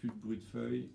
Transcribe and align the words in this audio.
plus 0.00 0.08
de 0.08 0.14
bruit 0.22 0.36
de 0.36 0.42
feuilles. 0.50 0.88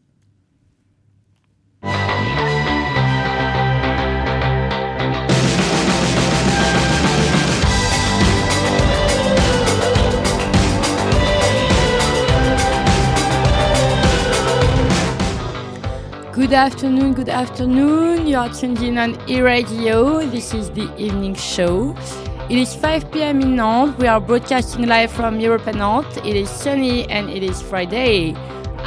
Good 16.33 16.53
afternoon, 16.53 17.13
good 17.13 17.29
afternoon. 17.29 18.27
You 18.27 18.37
are 18.37 18.49
tuned 18.49 18.81
in 18.81 18.97
on 18.97 19.17
e-radio. 19.27 20.25
This 20.29 20.53
is 20.53 20.69
the 20.71 20.89
evening 20.97 21.35
show. 21.35 21.95
It 22.49 22.57
is 22.57 22.75
5 22.75 23.11
p.m. 23.11 23.41
in 23.41 23.55
Nantes. 23.55 23.97
We 23.97 24.07
are 24.07 24.19
broadcasting 24.19 24.85
live 24.85 25.11
from 25.11 25.39
Europe 25.39 25.65
and 25.67 25.77
Nantes. 25.77 26.17
It 26.17 26.35
is 26.35 26.49
sunny 26.49 27.09
and 27.09 27.29
it 27.29 27.41
is 27.41 27.61
Friday. 27.61 28.35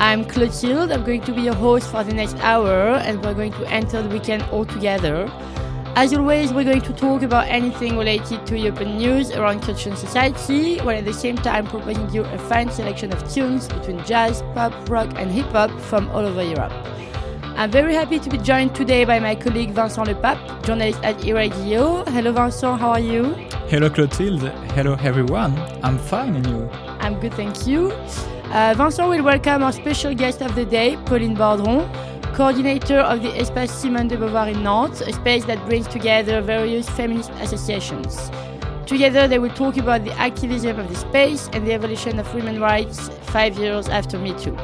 I'm 0.00 0.24
Clotilde. 0.24 0.92
I'm 0.92 1.02
going 1.02 1.22
to 1.22 1.32
be 1.32 1.42
your 1.42 1.56
host 1.56 1.90
for 1.90 2.04
the 2.04 2.14
next 2.14 2.36
hour 2.36 2.94
and 3.02 3.20
we're 3.20 3.34
going 3.34 3.50
to 3.54 3.68
enter 3.68 4.00
the 4.00 4.08
weekend 4.08 4.44
all 4.52 4.64
together. 4.64 5.28
As 5.96 6.14
always, 6.14 6.52
we're 6.52 6.62
going 6.62 6.82
to 6.82 6.92
talk 6.92 7.22
about 7.22 7.48
anything 7.48 7.98
related 7.98 8.46
to 8.46 8.56
European 8.56 8.96
news 8.96 9.32
around 9.32 9.62
culture 9.62 9.90
and 9.90 9.98
society, 9.98 10.78
while 10.82 10.96
at 10.96 11.04
the 11.04 11.12
same 11.12 11.34
time 11.34 11.66
providing 11.66 12.08
you 12.10 12.22
a 12.22 12.38
fine 12.38 12.70
selection 12.70 13.12
of 13.12 13.28
tunes 13.28 13.66
between 13.66 14.04
jazz, 14.04 14.42
pop, 14.54 14.72
rock, 14.88 15.10
and 15.16 15.32
hip 15.32 15.46
hop 15.46 15.68
from 15.80 16.08
all 16.10 16.24
over 16.24 16.44
Europe. 16.44 16.72
I'm 17.56 17.72
very 17.72 17.94
happy 17.94 18.20
to 18.20 18.30
be 18.30 18.38
joined 18.38 18.76
today 18.76 19.04
by 19.04 19.18
my 19.18 19.34
colleague 19.34 19.72
Vincent 19.72 20.06
Le 20.06 20.14
Lepape, 20.14 20.64
journalist 20.64 21.00
at 21.02 21.16
eRadio. 21.18 22.06
Hello, 22.06 22.30
Vincent, 22.30 22.78
how 22.78 22.90
are 22.90 23.00
you? 23.00 23.34
Hello, 23.68 23.90
Clotilde. 23.90 24.52
Hello, 24.76 24.94
everyone. 25.00 25.58
I'm 25.82 25.98
fine, 25.98 26.36
and 26.36 26.46
you? 26.46 26.70
I'm 27.00 27.18
good, 27.18 27.34
thank 27.34 27.66
you. 27.66 27.92
Uh, 28.50 28.72
Vincent 28.74 29.10
will 29.10 29.22
welcome 29.22 29.62
our 29.62 29.72
special 29.72 30.14
guest 30.14 30.40
of 30.40 30.54
the 30.54 30.64
day, 30.64 30.96
Pauline 31.04 31.36
Bordron, 31.36 31.86
coordinator 32.34 33.00
of 33.00 33.20
the 33.20 33.28
Espace 33.38 33.70
Simone 33.70 34.08
de 34.08 34.16
Beauvoir 34.16 34.50
in 34.50 34.62
Nantes, 34.62 35.02
a 35.02 35.12
space 35.12 35.44
that 35.44 35.62
brings 35.66 35.86
together 35.86 36.40
various 36.40 36.88
feminist 36.88 37.30
associations. 37.42 38.30
Together, 38.86 39.28
they 39.28 39.38
will 39.38 39.52
talk 39.52 39.76
about 39.76 40.02
the 40.02 40.12
activism 40.12 40.78
of 40.78 40.88
the 40.88 40.94
space 40.94 41.50
and 41.52 41.66
the 41.66 41.74
evolution 41.74 42.18
of 42.18 42.34
women's 42.34 42.58
rights 42.58 43.10
five 43.24 43.58
years 43.58 43.86
after 43.90 44.18
Me 44.18 44.32
Too. 44.38 44.56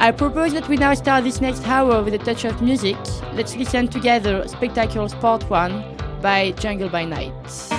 I 0.00 0.10
propose 0.10 0.52
that 0.54 0.68
we 0.68 0.76
now 0.76 0.92
start 0.94 1.22
this 1.22 1.40
next 1.40 1.64
hour 1.68 2.02
with 2.02 2.14
a 2.14 2.18
touch 2.18 2.44
of 2.44 2.60
music. 2.60 2.96
Let's 3.34 3.54
listen 3.54 3.86
together 3.86 4.48
Spectacular 4.48 5.08
Part 5.20 5.48
1 5.48 6.18
by 6.20 6.50
Jungle 6.58 6.88
by 6.88 7.04
Night. 7.04 7.75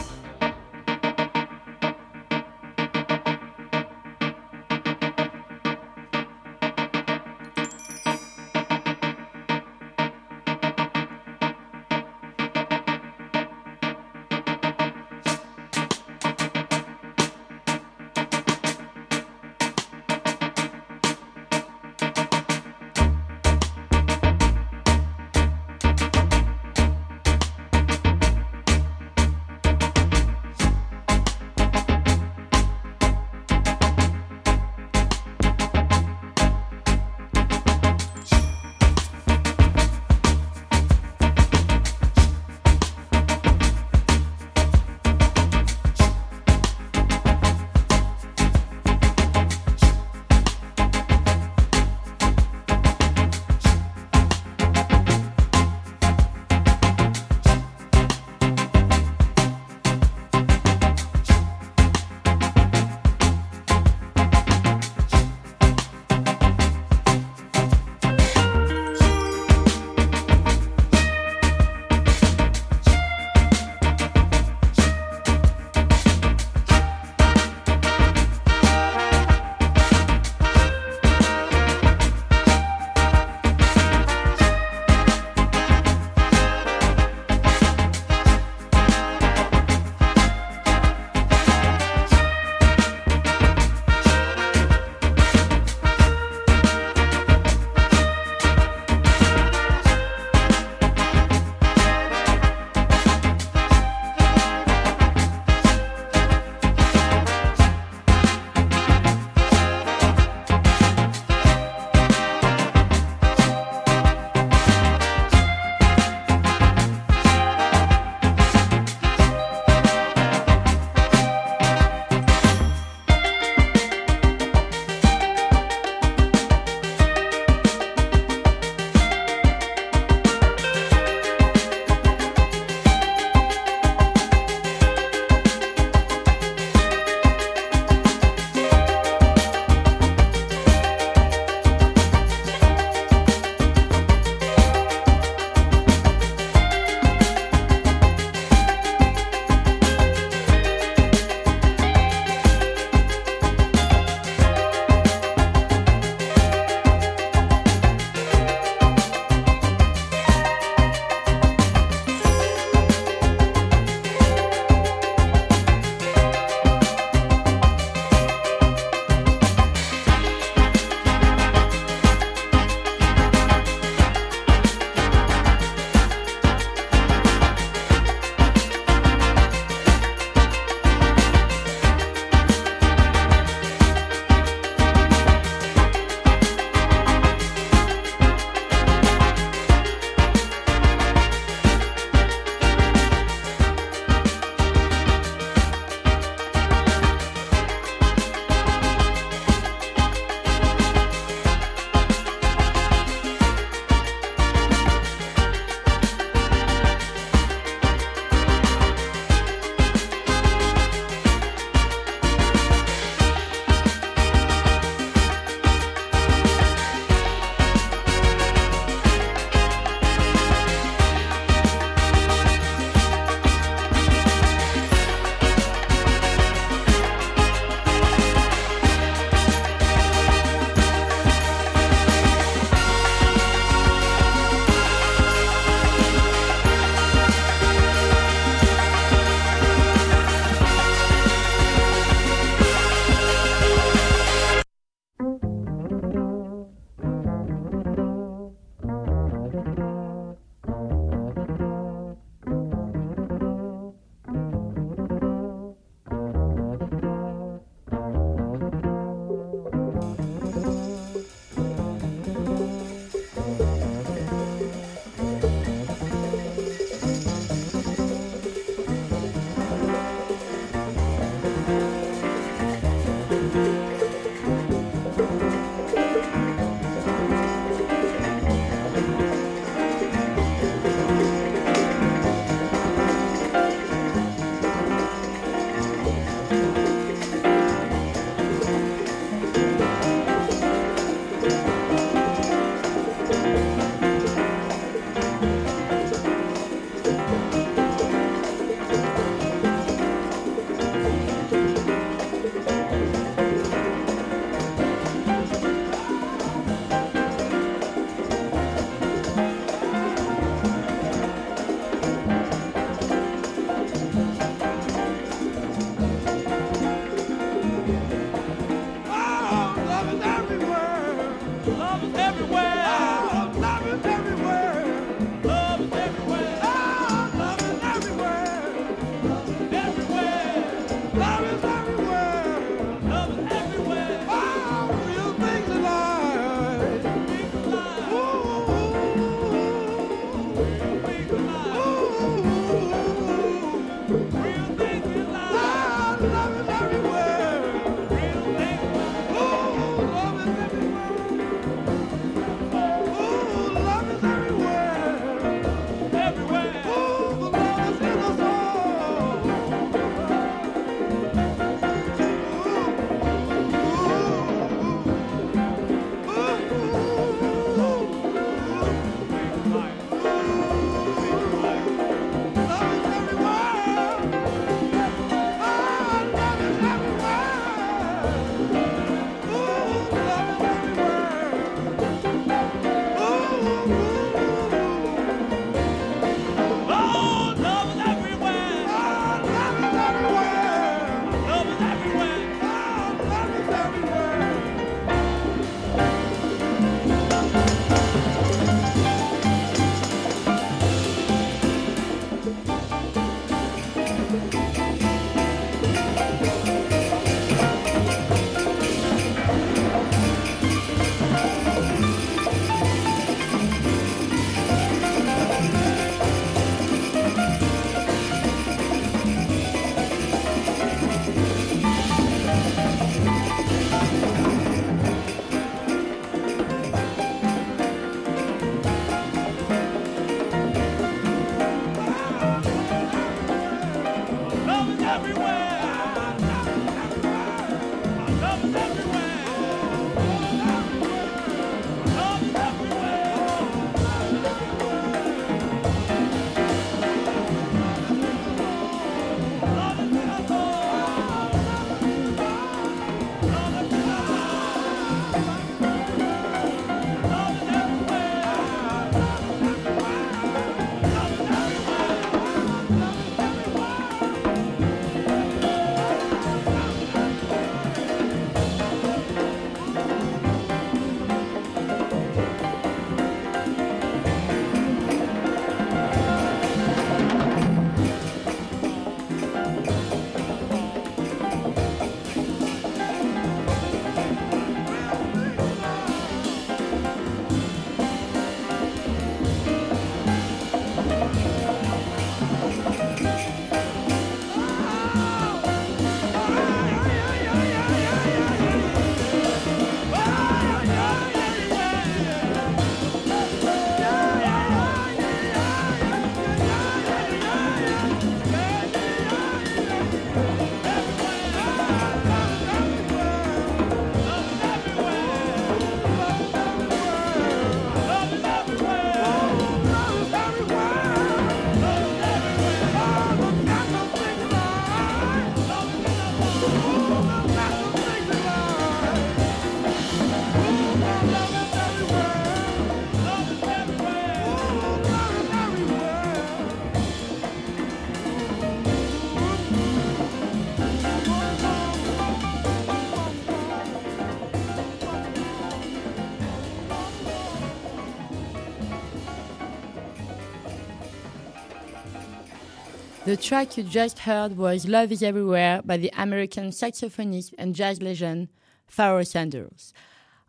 The 553.27 553.35
track 553.35 553.75
you 553.75 553.83
just 553.83 554.19
heard 554.19 554.55
was 554.55 554.87
Love 554.87 555.11
is 555.11 555.21
Everywhere 555.21 555.81
by 555.83 555.97
the 555.97 556.09
American 556.15 556.69
saxophonist 556.69 557.53
and 557.57 557.75
jazz 557.75 558.01
legend 558.01 558.47
Pharoah 558.87 559.25
Sanders. 559.25 559.93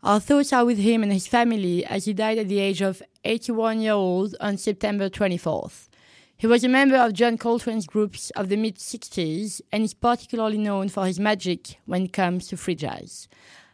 Our 0.01 0.21
thoughts 0.21 0.53
are 0.53 0.63
with 0.63 0.77
him 0.77 1.03
and 1.03 1.11
his 1.11 1.27
family 1.27 1.83
as 1.83 2.05
he 2.05 2.13
died 2.13 2.37
at 2.37 2.47
the 2.47 2.59
age 2.59 2.81
of 2.81 3.03
81 3.25 3.81
years 3.81 3.91
old 3.91 4.35
on 4.39 4.55
September 4.55 5.09
24th. 5.09 5.89
He 6.37 6.47
was 6.47 6.63
a 6.63 6.69
member 6.69 6.95
of 6.95 7.11
John 7.11 7.37
Coltrane's 7.37 7.85
groups 7.85 8.29
of 8.29 8.47
the 8.47 8.55
mid 8.55 8.77
60s 8.77 9.59
and 9.73 9.83
is 9.83 9.93
particularly 9.93 10.57
known 10.57 10.87
for 10.87 11.05
his 11.05 11.19
magic 11.19 11.79
when 11.85 12.03
it 12.03 12.13
comes 12.13 12.47
to 12.47 12.55
free 12.55 12.75
jazz. 12.75 13.27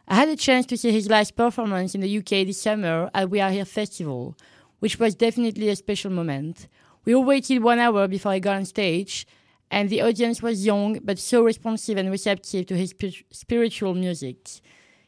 I 0.08 0.16
had 0.16 0.28
a 0.28 0.34
chance 0.34 0.66
to 0.66 0.76
see 0.76 0.90
his 0.90 1.08
last 1.08 1.36
performance 1.36 1.94
in 1.94 2.00
the 2.00 2.18
UK 2.18 2.44
this 2.44 2.60
summer 2.60 3.08
at 3.14 3.30
We 3.30 3.40
Are 3.40 3.52
Here 3.52 3.66
Festival, 3.66 4.36
which 4.80 4.98
was 4.98 5.14
definitely 5.14 5.68
a 5.68 5.76
special 5.76 6.10
moment. 6.10 6.66
We 7.06 7.14
all 7.14 7.24
waited 7.24 7.62
one 7.62 7.78
hour 7.78 8.08
before 8.08 8.34
he 8.34 8.40
got 8.40 8.56
on 8.56 8.64
stage, 8.64 9.28
and 9.70 9.88
the 9.88 10.02
audience 10.02 10.42
was 10.42 10.66
young 10.66 10.98
but 11.04 11.20
so 11.20 11.42
responsive 11.42 11.96
and 11.96 12.10
receptive 12.10 12.66
to 12.66 12.76
his 12.76 12.92
spiritual 13.30 13.94
music. 13.94 14.38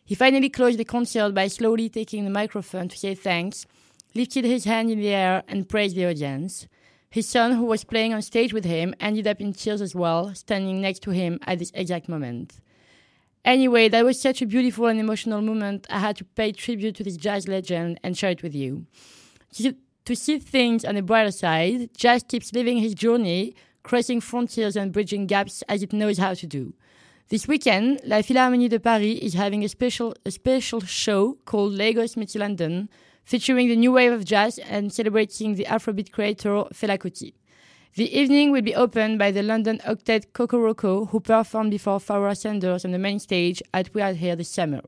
He 0.05 0.15
finally 0.15 0.49
closed 0.49 0.79
the 0.79 0.85
concert 0.85 1.35
by 1.35 1.49
slowly 1.49 1.89
taking 1.89 2.25
the 2.25 2.31
microphone 2.31 2.89
to 2.89 2.97
say 2.97 3.17
thanks, 3.17 3.67
lifted 4.15 4.45
his 4.45 4.65
hand 4.65 4.91
in 4.91 5.01
the 5.01 5.09
air, 5.09 5.43
and 5.49 5.69
praised 5.69 5.97
the 5.97 6.07
audience. 6.07 6.69
His 7.11 7.29
son, 7.29 7.53
who 7.53 7.65
was 7.65 7.83
playing 7.83 8.15
on 8.15 8.23
stage 8.23 8.53
with 8.53 8.65
him, 8.65 8.95
ended 9.01 9.27
up 9.27 9.41
in 9.41 9.53
tears 9.53 9.83
as 9.83 9.95
well, 9.95 10.33
standing 10.35 10.81
next 10.81 11.01
to 11.03 11.11
him 11.11 11.41
at 11.49 11.59
this 11.59 11.73
exact 11.75 12.09
moment. 12.09 12.61
Anyway, 13.45 13.89
that 13.89 14.05
was 14.05 14.21
such 14.21 14.41
a 14.41 14.47
beautiful 14.47 14.87
and 14.87 15.01
emotional 15.01 15.41
moment. 15.43 15.87
I 15.91 15.99
had 15.99 16.17
to 16.19 16.25
pay 16.25 16.53
tribute 16.53 16.95
to 16.97 17.05
this 17.05 17.17
jazz 17.17 17.49
legend 17.49 17.99
and 18.05 18.17
share 18.17 18.31
it 18.31 18.43
with 18.43 18.55
you. 18.55 18.87
To 20.09 20.17
see 20.17 20.39
things 20.39 20.87
on 20.87 20.95
the 20.95 21.03
brighter 21.03 21.31
side, 21.31 21.91
jazz 21.95 22.23
keeps 22.23 22.55
living 22.55 22.79
his 22.79 22.95
journey, 22.95 23.55
crossing 23.83 24.23
frontiers 24.23 24.75
and 24.75 24.91
bridging 24.91 25.27
gaps 25.27 25.61
as 25.69 25.83
it 25.83 25.93
knows 25.93 26.17
how 26.17 26.33
to 26.33 26.47
do. 26.47 26.73
This 27.29 27.47
weekend, 27.47 28.01
La 28.07 28.23
Philharmonie 28.23 28.71
de 28.71 28.81
Paris 28.81 29.19
is 29.19 29.35
having 29.35 29.65
a 29.65 29.69
special, 29.69 30.15
a 30.25 30.31
special 30.31 30.81
show 30.81 31.37
called 31.45 31.75
Lagos 31.75 32.17
meets 32.17 32.35
London, 32.37 32.89
featuring 33.23 33.69
the 33.69 33.77
new 33.77 33.93
wave 33.93 34.13
of 34.13 34.25
jazz 34.25 34.59
and 34.61 34.91
celebrating 34.91 35.57
the 35.57 35.67
Afrobeat 35.67 36.11
creator 36.11 36.65
Fela 36.73 36.97
Kuti. 36.97 37.35
The 37.97 38.11
evening 38.19 38.51
will 38.51 38.63
be 38.63 38.75
opened 38.75 39.19
by 39.19 39.31
the 39.31 39.43
London 39.43 39.79
octet 39.87 40.33
Kokoroko, 40.33 41.11
who 41.11 41.21
performed 41.21 41.71
before 41.71 42.01
Pharoah 42.01 42.35
Sanders 42.35 42.87
on 42.87 42.93
the 42.93 42.99
main 42.99 43.19
stage 43.19 43.63
at 43.75 43.93
We 43.93 44.01
Are 44.01 44.15
Here 44.15 44.37
this 44.37 44.49
summer. 44.49 44.81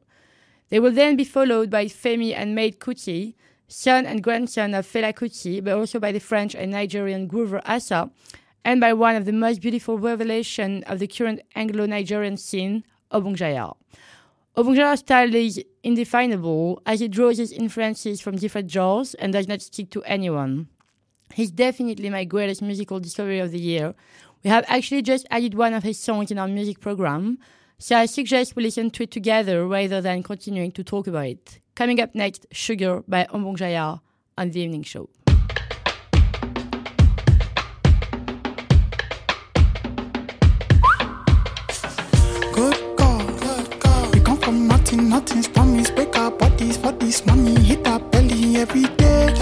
They 0.71 0.81
will 0.81 0.93
then 0.93 1.17
be 1.17 1.25
followed 1.25 1.69
by 1.69 1.87
Femi 1.87 2.35
and 2.35 2.55
Maid 2.55 2.81
Kuti, 2.81 3.35
son 3.71 4.05
and 4.05 4.23
grandson 4.23 4.75
of 4.75 4.85
Fela 4.85 5.15
Kuti, 5.15 5.63
but 5.63 5.75
also 5.75 6.01
by 6.01 6.11
the 6.11 6.19
French 6.19 6.55
and 6.55 6.73
Nigerian 6.73 7.29
Grover 7.29 7.63
Asa, 7.65 8.11
and 8.65 8.81
by 8.81 8.93
one 8.93 9.15
of 9.15 9.25
the 9.25 9.33
most 9.33 9.61
beautiful 9.61 9.97
revelations 9.97 10.83
of 10.87 10.99
the 10.99 11.07
current 11.07 11.41
Anglo-Nigerian 11.55 12.37
scene, 12.37 12.85
Obongjayar. 13.13 13.77
Obongjayar's 14.57 15.01
style 15.01 15.35
is 15.35 15.63
indefinable 15.85 16.83
as 16.85 16.99
he 16.99 17.09
draws 17.09 17.39
his 17.39 17.53
influences 17.53 18.21
from 18.21 18.37
different 18.37 18.71
genres 18.71 19.15
and 19.15 19.33
does 19.33 19.47
not 19.47 19.63
stick 19.63 19.89
to 19.91 20.03
anyone. 20.03 20.69
He's 21.33 21.53
definitely 21.53 22.11
my 22.11 22.25
greatest 22.25 22.61
musical 22.61 22.99
discovery 22.99 23.39
of 23.39 23.53
the 23.53 23.61
year. 23.61 23.95
We 24.43 24.51
have 24.51 24.65
actually 24.67 25.03
just 25.03 25.27
added 25.31 25.55
one 25.55 25.75
of 25.75 25.85
his 25.85 25.99
songs 25.99 26.33
in 26.33 26.39
our 26.39 26.49
music 26.49 26.81
program, 26.81 27.39
so 27.83 27.97
I 27.97 28.05
suggest 28.05 28.57
we 28.57 28.63
listen 28.63 28.91
to 28.91 29.05
it 29.05 29.11
together 29.11 29.67
rather 29.67 30.03
than 30.03 30.23
continuing 30.23 30.71
to 30.73 30.85
talk 30.85 31.07
about 31.07 31.27
it. 31.27 31.61
Coming 31.75 31.99
up 31.99 32.15
next, 32.15 32.47
Sugar 32.53 33.03
by 33.09 33.27
Obongjayar 33.33 34.01
on 34.37 34.51
the 34.51 34.61
evening 34.61 34.83
show. 34.83 35.09
Good 42.53 42.97
God, 42.97 43.41
good 43.41 43.81
God. 43.81 44.25
Come 44.27 44.37
from 44.37 44.69
nothing, 44.69 45.09
nothing's 45.09 45.49
promise. 45.49 45.91
Break 45.91 46.15
our 46.19 46.31
bodies 46.31 46.77
money. 47.25 47.59
Hit 47.63 47.83
belly 48.11 48.57
every 48.57 48.85
day. 48.97 49.33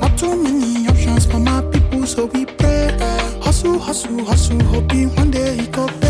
Not 0.00 0.16
too 0.16 0.40
many 0.40 0.86
options 0.86 1.26
for 1.26 1.40
my 1.40 1.62
people, 1.72 2.06
so 2.06 2.26
we 2.26 2.46
pray. 2.46 2.96
Hustle, 3.42 3.80
hustle, 3.80 4.24
hustle. 4.24 4.62
Hoping 4.62 5.12
one 5.16 5.32
day 5.32 5.66
pay. 6.00 6.07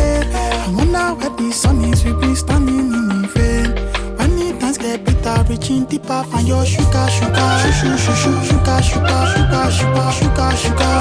I 0.68 0.70
wonder 0.70 1.14
where 1.18 1.30
the 1.30 1.52
sun 1.52 1.82
is. 1.84 2.04
We've 2.04 2.20
been 2.20 2.36
standing 2.36 2.78
in 2.78 3.22
the 3.22 3.28
vain 3.34 3.88
get 4.78 5.04
bitter, 5.04 5.44
reaching 5.48 5.84
deeper. 5.84 6.22
Find 6.30 6.46
your 6.46 6.64
sugar, 6.64 7.08
sugar, 7.10 7.48
sugar, 7.78 7.98
sugar, 7.98 8.26
sugar, 8.44 8.82
sugar, 8.82 9.22
sugar, 9.28 9.70
sugar, 9.78 10.10
sugar, 10.18 10.50
sugar. 10.62 10.94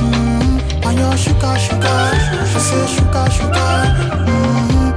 Mm-hmm. 0.00 0.80
Find 0.82 0.98
your 0.98 1.16
sugar, 1.16 1.56
sugar. 1.58 1.86
I 1.86 2.58
say 2.68 2.86
sugar, 2.96 3.26
sugar. 3.36 3.72
Mm-hmm. 4.26 4.90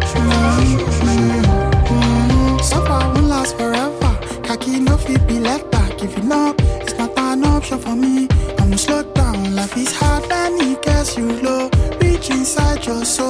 Mm-hmm. 1.90 2.60
Suffer 2.60 3.00
won't 3.14 3.28
last 3.28 3.58
forever. 3.58 4.14
Khaki 4.44 4.80
no 4.80 4.98
fit 4.98 5.28
be 5.28 5.40
let 5.40 5.70
back. 5.72 6.02
If 6.04 6.18
you 6.18 6.24
know 6.24 6.56
it's 6.82 6.98
not 6.98 7.18
an 7.18 7.46
option 7.46 7.80
for 7.80 7.96
me, 7.96 8.28
I'ma 8.60 8.78
slow 8.78 9.04
down. 9.14 9.56
Life 9.56 9.78
is 9.78 9.94
hard 9.94 10.32
and 10.32 10.62
it 10.62 10.82
gets 10.82 11.18
you 11.18 11.28
low. 11.42 11.70
Reach 12.02 12.30
inside 12.30 12.86
your 12.86 13.06
soul, 13.06 13.23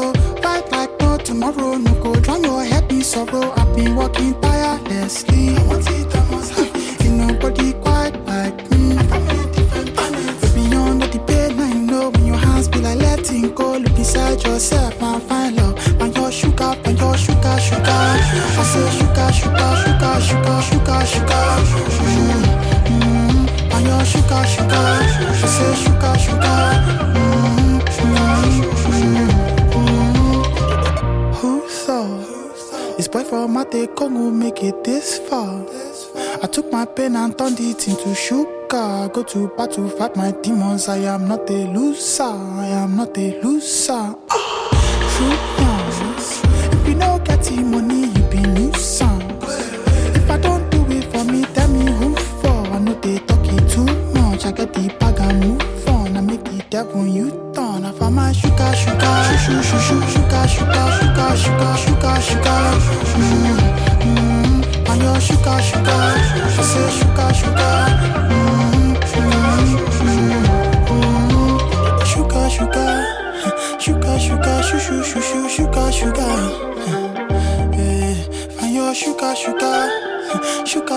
Pen 36.96 37.16
and 37.16 37.36
turned 37.36 37.60
it 37.60 37.88
into 37.88 38.14
sugar. 38.14 39.10
Go 39.12 39.24
to 39.24 39.48
battle, 39.58 39.90
fight 39.90 40.16
my 40.16 40.32
demons. 40.32 40.88
I 40.88 40.98
am 40.98 41.28
not 41.28 41.50
a 41.50 41.68
loser. 41.74 42.24
I 42.24 42.68
am 42.68 42.96
not 42.98 43.18
a 43.18 43.42
loser. 43.42 44.16
Ah. 44.30 45.53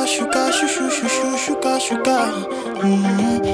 sugar, 0.04 0.52
sugar, 0.52 0.90
sugar, 0.90 0.90
sugar, 0.90 1.38
sugar, 1.38 1.80
sugar. 1.80 2.28
Mm-hmm. 2.82 3.45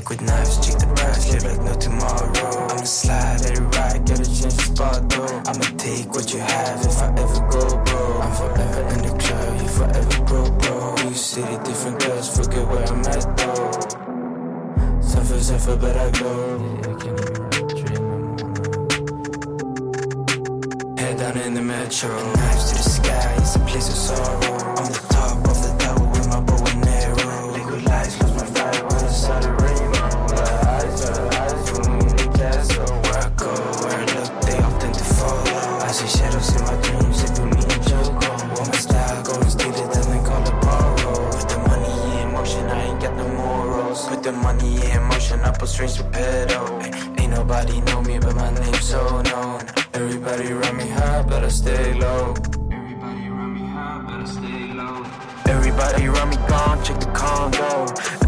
Liquid 0.00 0.22
knives, 0.22 0.56
check 0.66 0.78
the 0.78 0.86
price, 0.96 1.30
live 1.30 1.44
like 1.44 1.60
no 1.60 1.74
tomorrow. 1.74 2.32
I'ma 2.72 2.84
slide, 2.84 3.42
let 3.42 3.52
it 3.52 3.60
ride, 3.76 4.06
get 4.06 4.18
a 4.18 4.24
chance 4.24 4.56
to 4.56 4.62
spot 4.72 5.10
though. 5.10 5.42
I'ma 5.44 5.66
take 5.76 6.08
what 6.14 6.32
you 6.32 6.40
have 6.40 6.80
if 6.86 7.02
I 7.02 7.08
ever 7.20 7.40
go 7.52 7.76
bro. 7.84 8.20
I'm 8.24 8.32
forever 8.32 8.80
in 8.94 9.02
the 9.04 9.12
club, 9.20 9.60
you 9.60 9.68
forever 9.68 10.24
broke, 10.24 10.56
bro. 10.62 10.94
New 11.04 11.12
city, 11.12 11.54
different 11.68 12.00
girls, 12.00 12.34
forget 12.34 12.66
where 12.66 12.86
I'm 12.88 13.04
at 13.12 13.36
though. 13.36 13.70
Suffer, 15.02 15.38
suffer, 15.38 15.76
but 15.76 15.94
I 15.94 16.10
go. 16.18 16.32
Yeah, 16.56 16.80
I 16.80 16.96
can't 16.96 17.20
even 17.20 17.34
write 17.36 17.60
a 17.60 17.62
dream 17.76 18.04
no 18.08 18.16
more. 18.24 18.56
Head 20.96 21.18
down 21.18 21.36
in 21.44 21.52
the 21.52 21.60
metro, 21.60 22.08
knives 22.08 22.70
to 22.70 22.74
the 22.74 22.82
sky, 22.88 23.34
it's 23.36 23.54
a 23.54 23.58
place 23.68 23.88
of 23.90 23.96
sorrow. 23.96 25.09
Put 45.60 45.68
strings 45.68 45.96
to 45.98 46.04
pedal. 46.04 46.80
Ain't, 46.80 47.20
ain't 47.20 47.30
nobody 47.32 47.82
know 47.82 48.00
me, 48.00 48.18
but 48.18 48.34
my 48.34 48.50
name's 48.50 48.80
so 48.82 49.20
known. 49.20 49.60
Everybody 49.92 50.54
run 50.54 50.76
me 50.78 50.88
high, 50.88 51.22
but 51.22 51.44
I 51.44 51.48
stay 51.48 51.92
low. 52.00 52.34
Everybody 52.72 53.28
run 53.28 53.54
me 53.54 53.66
high, 53.66 54.02
but 54.06 54.20
I 54.20 54.24
stay 54.24 54.72
low. 54.72 55.04
Everybody 55.54 56.08
run 56.08 56.30
me 56.30 56.36
gone, 56.48 56.82
check 56.82 56.98
the 56.98 57.10
condo. 57.12 58.19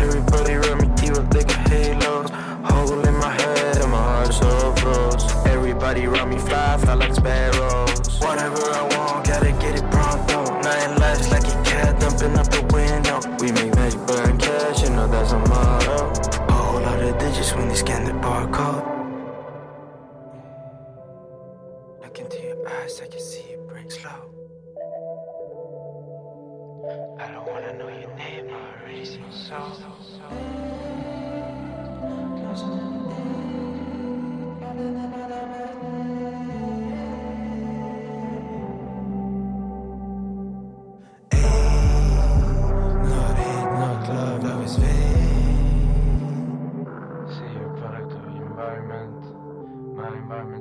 Digits 17.32 17.54
when 17.54 17.66
they 17.68 17.74
scan 17.74 18.04
the 18.04 18.12
barcode. 18.12 18.91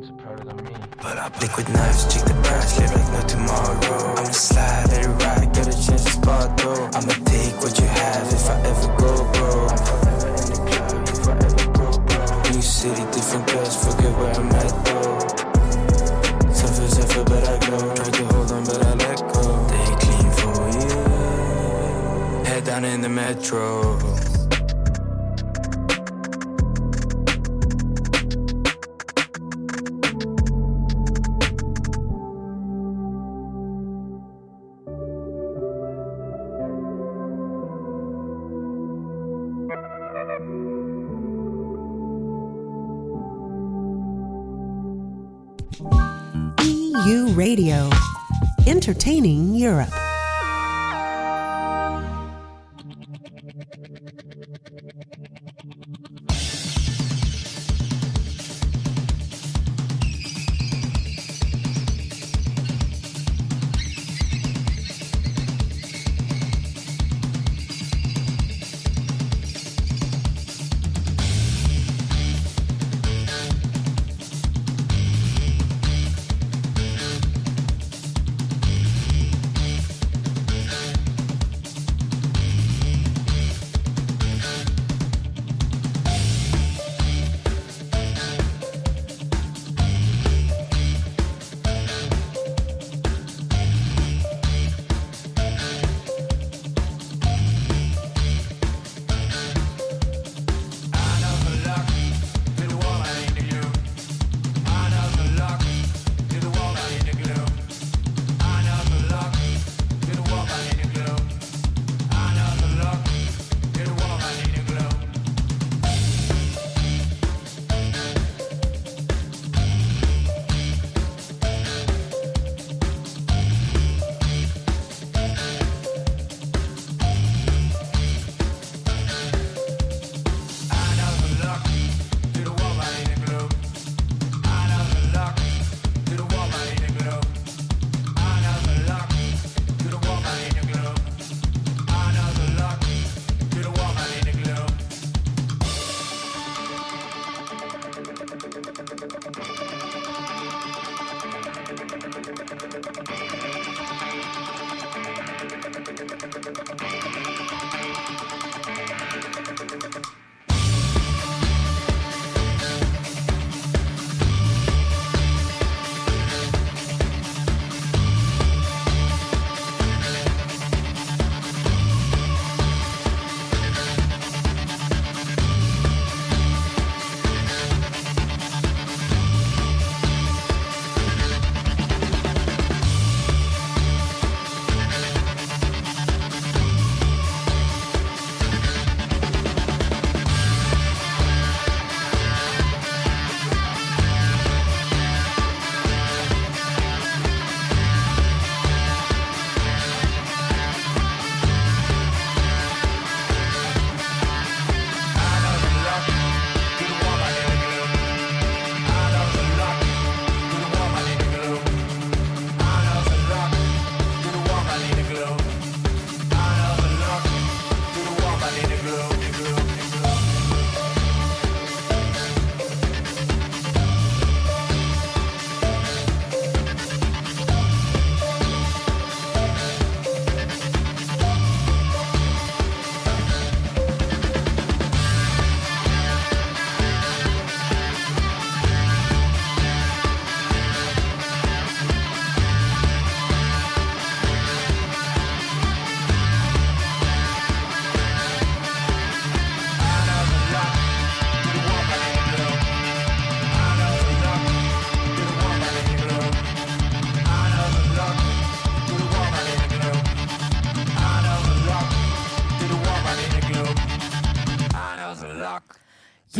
Environment's 0.01 0.09
a 0.09 0.13
product 0.13 0.49
of 0.49 0.55
me. 0.65 0.73
But 0.97 1.17
I 1.17 1.27
liquid 1.39 1.69
knives, 1.69 2.13
check 2.13 2.23
the 2.25 2.33
price, 2.33 2.79
live 2.79 2.93
like 2.93 3.11
no 3.13 3.21
tomorrow. 3.27 4.15
I'ma 4.17 4.31
slide, 4.31 4.87
let 4.89 5.05
it 5.05 5.09
ride, 5.09 5.53
get 5.53 5.67
a 5.67 5.71
chance 5.71 6.03
to 6.05 6.11
spot 6.11 6.57
though. 6.57 6.89
I'ma 6.93 7.13
take 7.25 7.55
what 7.61 7.77
you 7.79 7.87
have 7.87 8.33
if 8.33 8.49
I 8.49 8.55
ever 8.61 8.89
go 8.97 9.31
bro. 9.33 9.67
I'm 9.67 9.77
forever 9.77 10.27
in 10.27 10.45
the 10.49 10.57
club, 10.71 11.07
you 11.07 11.15
forever 11.25 11.65
broke, 11.73 12.01
bro. 12.07 12.51
New 12.51 12.61
city, 12.61 13.03
different 13.11 13.45
girls, 13.51 13.75
forget 13.83 14.11
where 14.17 14.33
I'm 14.33 14.51
at 14.61 14.73
though. 14.85 15.19
Suffer, 16.53 16.87
suffer, 16.87 17.23
but 17.25 17.43
I 17.47 17.57
go. 17.69 17.77
Try 17.95 18.09
to 18.09 18.25
hold 18.33 18.51
on, 18.51 18.63
but 18.65 18.85
I 18.85 18.93
let 18.93 19.19
go. 19.33 19.43
They 19.71 19.95
clean 20.03 20.29
for 20.39 20.61
you. 20.77 20.89
Head 22.45 22.63
down 22.65 22.85
in 22.85 23.01
the 23.01 23.09
metro. 23.09 24.20
Entertaining 48.91 49.55
Europe. 49.55 50.10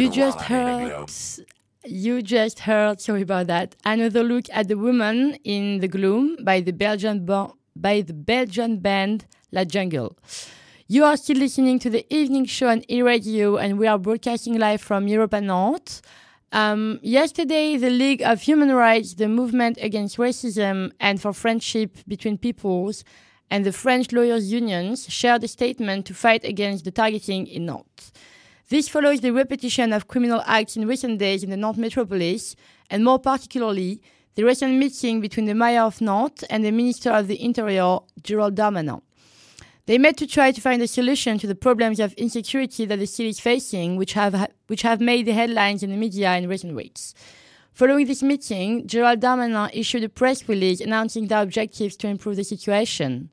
You 0.02 0.10
just 0.10 0.42
heard. 0.42 1.12
You 1.86 2.24
just 2.24 2.62
heard. 2.62 3.00
Sorry 3.00 3.22
about 3.22 3.46
that. 3.46 3.76
Another 3.86 4.24
look 4.24 4.46
at 4.52 4.68
the 4.68 4.76
woman 4.76 5.36
in 5.44 5.80
the 5.80 5.88
gloom 5.88 6.38
by 6.44 6.60
the 6.60 6.74
Belgian 6.74 7.24
by 7.76 8.02
the 8.02 8.14
Belgian 8.14 8.80
band 8.80 9.28
La 9.52 9.64
Jungle. 9.64 10.18
You 10.88 11.04
are 11.04 11.16
still 11.18 11.38
listening 11.38 11.78
to 11.78 11.92
the 11.92 12.04
evening 12.12 12.46
show 12.46 12.70
on 12.70 12.82
e-radio, 12.90 13.58
and 13.58 13.78
we 13.78 13.86
are 13.86 14.00
broadcasting 14.00 14.58
live 14.58 14.82
from 14.82 15.08
Europe 15.08 15.34
and 15.34 15.46
Nantes. 15.46 16.02
Um, 16.52 17.00
yesterday, 17.04 17.78
the 17.78 17.92
League 17.92 18.24
of 18.24 18.42
Human 18.42 18.72
Rights, 18.72 19.14
the 19.14 19.28
movement 19.28 19.78
against 19.80 20.18
racism 20.18 20.94
and 21.00 21.22
for 21.22 21.32
friendship 21.32 21.98
between 22.08 22.40
peoples, 22.40 23.04
and 23.52 23.68
the 23.68 23.72
French 23.72 24.12
lawyers' 24.12 24.52
unions 24.52 25.06
shared 25.14 25.44
a 25.44 25.48
statement 25.48 26.08
to 26.08 26.16
fight 26.16 26.44
against 26.44 26.86
the 26.86 26.92
targeting 26.92 27.46
in 27.46 27.68
Nantes. 27.68 28.12
This 28.71 28.88
follows 28.88 29.19
the 29.19 29.34
repetition 29.34 29.91
of 29.91 30.07
criminal 30.07 30.41
acts 30.45 30.77
in 30.77 30.88
recent 30.88 31.19
days 31.19 31.43
in 31.43 31.49
the 31.49 31.57
Nantes 31.57 31.77
metropolis, 31.77 32.55
and 32.89 33.03
more 33.03 33.19
particularly, 33.19 34.01
the 34.36 34.45
recent 34.45 34.75
meeting 34.75 35.19
between 35.19 35.45
the 35.45 35.53
mayor 35.53 35.81
of 35.81 35.99
Nantes 35.99 36.43
and 36.43 36.63
the 36.63 36.71
Minister 36.71 37.10
of 37.12 37.27
the 37.27 37.43
Interior, 37.43 37.97
Gerald 38.23 38.55
Darmanin. 38.55 39.01
They 39.88 39.97
met 39.97 40.15
to 40.15 40.25
try 40.25 40.53
to 40.53 40.62
find 40.62 40.81
a 40.81 40.88
solution 40.88 41.38
to 41.39 41.47
the 41.47 41.53
problems 41.53 41.99
of 41.99 42.13
insecurity 42.13 42.86
that 42.86 42.97
the 42.97 43.07
city 43.07 43.27
is 43.27 43.41
facing, 43.41 43.97
which 43.97 44.13
have, 44.13 44.49
which 44.67 44.84
have 44.84 45.01
made 45.01 45.25
the 45.25 45.34
headlines 45.34 45.84
in 45.84 45.89
the 45.89 45.97
media 45.97 46.34
in 46.38 46.47
recent 46.47 46.73
weeks. 46.73 47.13
Following 47.73 48.07
this 48.07 48.23
meeting, 48.23 48.88
Gerald 48.88 49.19
Darmanin 49.19 49.69
issued 49.73 50.05
a 50.05 50.10
press 50.10 50.47
release 50.47 50.79
announcing 50.79 51.27
their 51.27 51.41
objectives 51.41 51.97
to 51.97 52.07
improve 52.07 52.38
the 52.38 52.45
situation. 52.45 53.31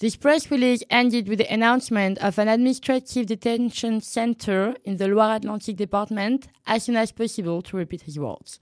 This 0.00 0.16
press 0.16 0.50
release 0.50 0.82
ended 0.88 1.28
with 1.28 1.40
the 1.40 1.52
announcement 1.52 2.16
of 2.20 2.38
an 2.38 2.48
administrative 2.48 3.26
detention 3.26 4.00
center 4.00 4.74
in 4.82 4.96
the 4.96 5.06
Loire-Atlantique 5.06 5.76
department 5.76 6.48
as 6.66 6.84
soon 6.84 6.96
as 6.96 7.12
possible, 7.12 7.60
to 7.60 7.76
repeat 7.76 8.02
his 8.02 8.18
words. 8.18 8.58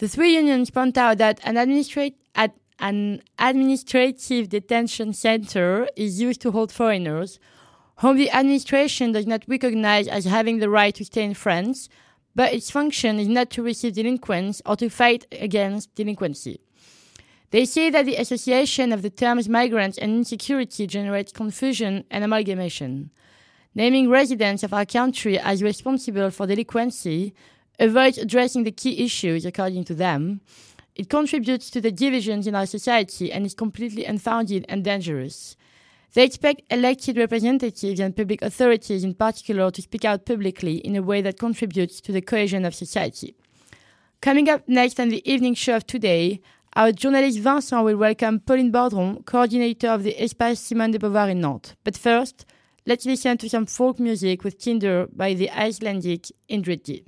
The 0.00 0.08
three 0.08 0.34
unions 0.34 0.68
point 0.68 0.98
out 0.98 1.16
that 1.16 1.40
an, 1.44 1.56
administrate, 1.56 2.18
at, 2.34 2.54
an 2.78 3.22
administrative 3.38 4.50
detention 4.50 5.14
center 5.14 5.88
is 5.96 6.20
used 6.20 6.42
to 6.42 6.50
hold 6.50 6.70
foreigners, 6.72 7.38
whom 8.00 8.18
the 8.18 8.30
administration 8.30 9.12
does 9.12 9.26
not 9.26 9.44
recognize 9.48 10.08
as 10.08 10.26
having 10.26 10.58
the 10.58 10.68
right 10.68 10.94
to 10.94 11.06
stay 11.06 11.24
in 11.24 11.32
France, 11.32 11.88
but 12.34 12.52
its 12.52 12.70
function 12.70 13.18
is 13.18 13.28
not 13.28 13.48
to 13.52 13.62
receive 13.62 13.94
delinquents 13.94 14.60
or 14.66 14.76
to 14.76 14.90
fight 14.90 15.26
against 15.32 15.94
delinquency. 15.94 16.60
They 17.50 17.64
say 17.64 17.90
that 17.90 18.06
the 18.06 18.16
association 18.16 18.92
of 18.92 19.02
the 19.02 19.10
terms 19.10 19.48
migrants 19.48 19.98
and 19.98 20.12
insecurity 20.12 20.86
generates 20.86 21.32
confusion 21.32 22.04
and 22.10 22.22
amalgamation. 22.22 23.10
Naming 23.74 24.08
residents 24.08 24.62
of 24.62 24.72
our 24.72 24.84
country 24.84 25.38
as 25.38 25.62
responsible 25.62 26.30
for 26.30 26.46
delinquency 26.46 27.34
avoids 27.78 28.18
addressing 28.18 28.64
the 28.64 28.72
key 28.72 29.04
issues, 29.04 29.44
according 29.44 29.84
to 29.84 29.94
them. 29.94 30.40
It 30.94 31.08
contributes 31.08 31.70
to 31.70 31.80
the 31.80 31.90
divisions 31.90 32.46
in 32.46 32.54
our 32.54 32.66
society 32.66 33.32
and 33.32 33.46
is 33.46 33.54
completely 33.54 34.04
unfounded 34.04 34.66
and 34.68 34.84
dangerous. 34.84 35.56
They 36.12 36.24
expect 36.24 36.62
elected 36.70 37.16
representatives 37.16 38.00
and 38.00 38.16
public 38.16 38.42
authorities 38.42 39.04
in 39.04 39.14
particular 39.14 39.70
to 39.70 39.82
speak 39.82 40.04
out 40.04 40.26
publicly 40.26 40.76
in 40.78 40.96
a 40.96 41.02
way 41.02 41.22
that 41.22 41.38
contributes 41.38 42.00
to 42.02 42.12
the 42.12 42.20
cohesion 42.20 42.64
of 42.64 42.74
society. 42.74 43.36
Coming 44.20 44.50
up 44.50 44.68
next 44.68 45.00
on 45.00 45.08
the 45.08 45.28
evening 45.30 45.54
show 45.54 45.76
of 45.76 45.86
today, 45.86 46.42
our 46.76 46.92
journalist 46.92 47.40
Vincent 47.40 47.84
will 47.84 47.96
welcome 47.96 48.38
Pauline 48.40 48.70
Bordron, 48.70 49.24
coordinator 49.26 49.88
of 49.88 50.04
the 50.04 50.14
Espace 50.14 50.58
Simone 50.58 50.92
de 50.92 50.98
Beauvoir 50.98 51.28
in 51.28 51.40
Nantes. 51.40 51.74
But 51.82 51.96
first, 51.96 52.46
let's 52.86 53.04
listen 53.04 53.38
to 53.38 53.48
some 53.48 53.66
folk 53.66 53.98
music 53.98 54.44
with 54.44 54.58
Tinder 54.58 55.08
by 55.12 55.34
the 55.34 55.50
Icelandic 55.50 56.26
Indrid 56.48 57.04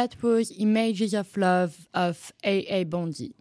That 0.00 0.16
was 0.22 0.50
Images 0.58 1.12
of 1.12 1.36
Love 1.36 1.86
of 1.92 2.32
A.A. 2.42 2.84
Bondi. 2.84 3.34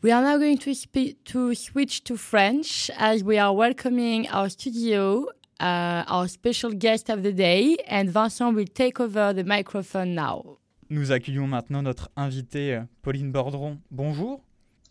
We 0.00 0.10
are 0.10 0.22
now 0.22 0.38
going 0.38 0.56
to, 0.60 0.72
spe- 0.74 1.22
to 1.26 1.54
switch 1.54 2.02
to 2.04 2.16
French 2.16 2.90
as 2.96 3.22
we 3.22 3.36
are 3.36 3.52
welcoming 3.52 4.26
our 4.30 4.48
studio, 4.48 5.26
uh, 5.60 6.04
our 6.08 6.28
special 6.28 6.70
guest 6.72 7.10
of 7.10 7.22
the 7.22 7.32
day, 7.34 7.76
and 7.86 8.08
Vincent 8.08 8.54
will 8.54 8.64
take 8.74 9.00
over 9.00 9.34
the 9.34 9.44
microphone 9.44 10.14
now. 10.14 10.56
Nous 10.88 11.12
accueillons 11.12 11.46
maintenant 11.46 11.82
notre 11.82 12.08
invitée 12.16 12.74
euh, 12.74 12.84
Pauline 13.02 13.30
Bordron. 13.30 13.78
Bonjour, 13.90 14.40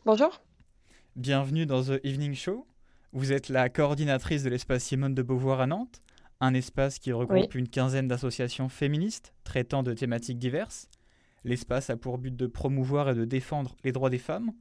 Bonjour. 0.05 0.39
bienvenue 1.15 1.65
dans 1.65 1.81
The 1.81 1.99
Evening 2.03 2.35
Show. 2.35 2.67
Vous 3.11 3.31
êtes 3.31 3.49
la 3.49 3.69
coordinatrice 3.69 4.43
de 4.43 4.51
l'espace 4.51 4.83
Simone 4.83 5.15
de 5.15 5.23
Beauvoir 5.23 5.61
à 5.61 5.65
Nantes, 5.65 6.03
un 6.41 6.53
espace 6.53 6.99
qui 6.99 7.13
regroupe 7.13 7.55
une 7.55 7.69
quinzaine 7.69 8.07
d'associations 8.07 8.67
féministes 8.67 9.33
traitant 9.43 9.83
de 9.83 9.93
thématiques 9.93 10.39
diverses. 10.39 10.89
L'espace 11.43 11.89
a 11.89 11.95
pour 11.95 12.17
but 12.17 12.35
de 12.35 12.47
promouvoir 12.47 13.09
et 13.09 13.15
de 13.15 13.25
défendre 13.25 13.77
les 13.83 13.91
droits 13.91 14.09
des 14.09 14.17
femmes. 14.17 14.51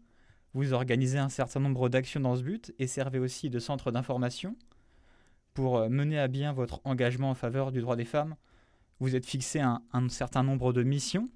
Vous 0.55 0.73
organisez 0.73 1.19
un 1.19 1.29
certain 1.29 1.61
nombre 1.61 1.89
d'actions 1.89 2.21
dans 2.21 2.37
ce 2.37 2.43
but 2.43 2.73
et 2.79 2.87
servez 2.87 3.19
aussi 3.19 3.51
de 3.51 3.59
centre 3.59 3.91
d'information. 3.91 4.57
Pour 5.55 5.79
euh, 5.79 5.89
mener 5.89 6.19
à 6.19 6.29
bien 6.29 6.53
votre 6.53 6.81
engagement 6.85 7.31
en 7.31 7.35
faveur 7.35 7.73
du 7.73 7.81
droit 7.81 7.97
des 7.97 8.05
femmes, 8.05 8.37
vous 8.99 9.17
êtes 9.17 9.27
fixé 9.27 9.61
un, 9.61 9.83
un 9.93 10.09
certain 10.09 10.43
nombre 10.43 10.73
de 10.73 10.83
missions. 10.83 11.29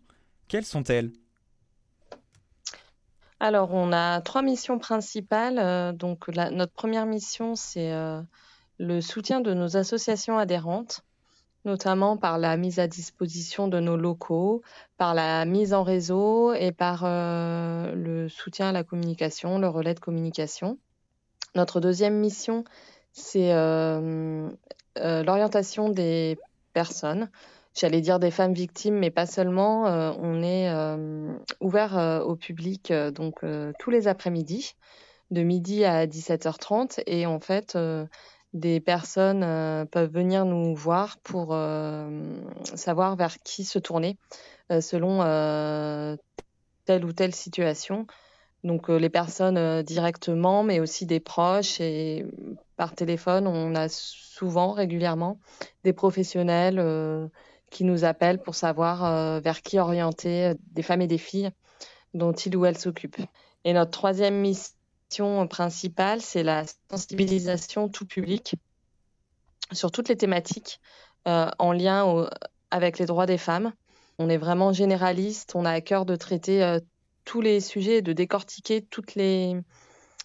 Quelles 0.48 0.64
sont-elles? 0.64 1.10
Alors, 3.40 3.74
on 3.74 3.92
a 3.92 4.20
trois 4.20 4.42
missions 4.42 4.78
principales. 4.78 5.58
Euh, 5.58 5.92
donc, 5.92 6.28
la- 6.28 6.50
notre 6.50 6.72
première 6.72 7.06
mission, 7.06 7.54
c'est 7.54 7.92
euh, 7.92 8.22
le 8.78 9.00
soutien 9.00 9.40
de 9.40 9.54
nos 9.54 9.76
associations 9.76 10.38
adhérentes, 10.38 11.02
notamment 11.64 12.16
par 12.16 12.38
la 12.38 12.56
mise 12.56 12.78
à 12.78 12.86
disposition 12.86 13.68
de 13.68 13.80
nos 13.80 13.96
locaux, 13.96 14.62
par 14.98 15.14
la 15.14 15.44
mise 15.44 15.72
en 15.72 15.82
réseau 15.82 16.52
et 16.52 16.72
par 16.72 17.02
euh, 17.04 17.94
le 17.94 18.28
soutien 18.28 18.68
à 18.68 18.72
la 18.72 18.84
communication, 18.84 19.58
le 19.58 19.68
relais 19.68 19.94
de 19.94 20.00
communication. 20.00 20.78
Notre 21.54 21.80
deuxième 21.80 22.18
mission, 22.18 22.64
c'est 23.12 23.52
euh, 23.52 24.50
euh, 24.98 25.22
l'orientation 25.22 25.88
des 25.88 26.38
personnes. 26.72 27.30
J'allais 27.74 28.00
dire 28.00 28.18
des 28.18 28.30
femmes 28.30 28.54
victimes, 28.54 28.98
mais 28.98 29.10
pas 29.10 29.26
seulement. 29.26 29.82
On 30.20 30.42
est 30.44 30.72
ouvert 31.60 32.22
au 32.24 32.36
public 32.36 32.92
donc 32.92 33.40
tous 33.80 33.90
les 33.90 34.06
après-midi, 34.06 34.76
de 35.32 35.42
midi 35.42 35.84
à 35.84 36.06
17h30. 36.06 37.02
Et 37.08 37.26
en 37.26 37.40
fait, 37.40 37.76
des 38.54 38.80
personnes 38.80 39.42
euh, 39.42 39.84
peuvent 39.84 40.10
venir 40.10 40.44
nous 40.46 40.74
voir 40.74 41.18
pour 41.18 41.48
euh, 41.50 42.40
savoir 42.62 43.16
vers 43.16 43.40
qui 43.40 43.64
se 43.64 43.80
tourner 43.80 44.16
euh, 44.70 44.80
selon 44.80 45.18
telle 46.84 47.04
ou 47.04 47.12
telle 47.12 47.34
situation. 47.34 48.06
Donc 48.62 48.88
les 48.88 49.10
personnes 49.10 49.82
directement, 49.82 50.62
mais 50.62 50.80
aussi 50.80 51.04
des 51.04 51.20
proches 51.20 51.80
et 51.80 52.24
par 52.76 52.94
téléphone, 52.94 53.46
on 53.46 53.74
a 53.74 53.88
souvent, 53.90 54.72
régulièrement, 54.72 55.38
des 55.82 55.92
professionnels 55.92 57.30
qui 57.70 57.84
nous 57.84 58.04
appellent 58.04 58.40
pour 58.40 58.54
savoir 58.54 59.40
vers 59.42 59.60
qui 59.60 59.78
orienter 59.78 60.54
des 60.72 60.82
femmes 60.82 61.02
et 61.02 61.06
des 61.06 61.18
filles 61.18 61.50
dont 62.14 62.32
il 62.32 62.56
ou 62.56 62.64
elle 62.64 62.78
s'occupe. 62.78 63.16
Et 63.64 63.74
notre 63.74 63.90
troisième 63.90 64.40
mission 64.40 64.74
principale, 65.48 66.20
c'est 66.20 66.42
la 66.42 66.64
sensibilisation 66.90 67.88
tout 67.88 68.06
public 68.06 68.56
sur 69.72 69.90
toutes 69.90 70.08
les 70.08 70.16
thématiques 70.16 70.80
euh, 71.28 71.48
en 71.58 71.72
lien 71.72 72.28
avec 72.70 72.98
les 72.98 73.06
droits 73.06 73.26
des 73.26 73.38
femmes. 73.38 73.72
On 74.18 74.28
est 74.28 74.36
vraiment 74.36 74.72
généraliste, 74.72 75.54
on 75.54 75.64
a 75.64 75.70
à 75.70 75.80
cœur 75.80 76.04
de 76.04 76.16
traiter 76.16 76.62
euh, 76.62 76.80
tous 77.24 77.40
les 77.40 77.60
sujets, 77.60 77.98
et 77.98 78.02
de 78.02 78.12
décortiquer 78.12 78.82
toutes 78.82 79.14
les 79.14 79.56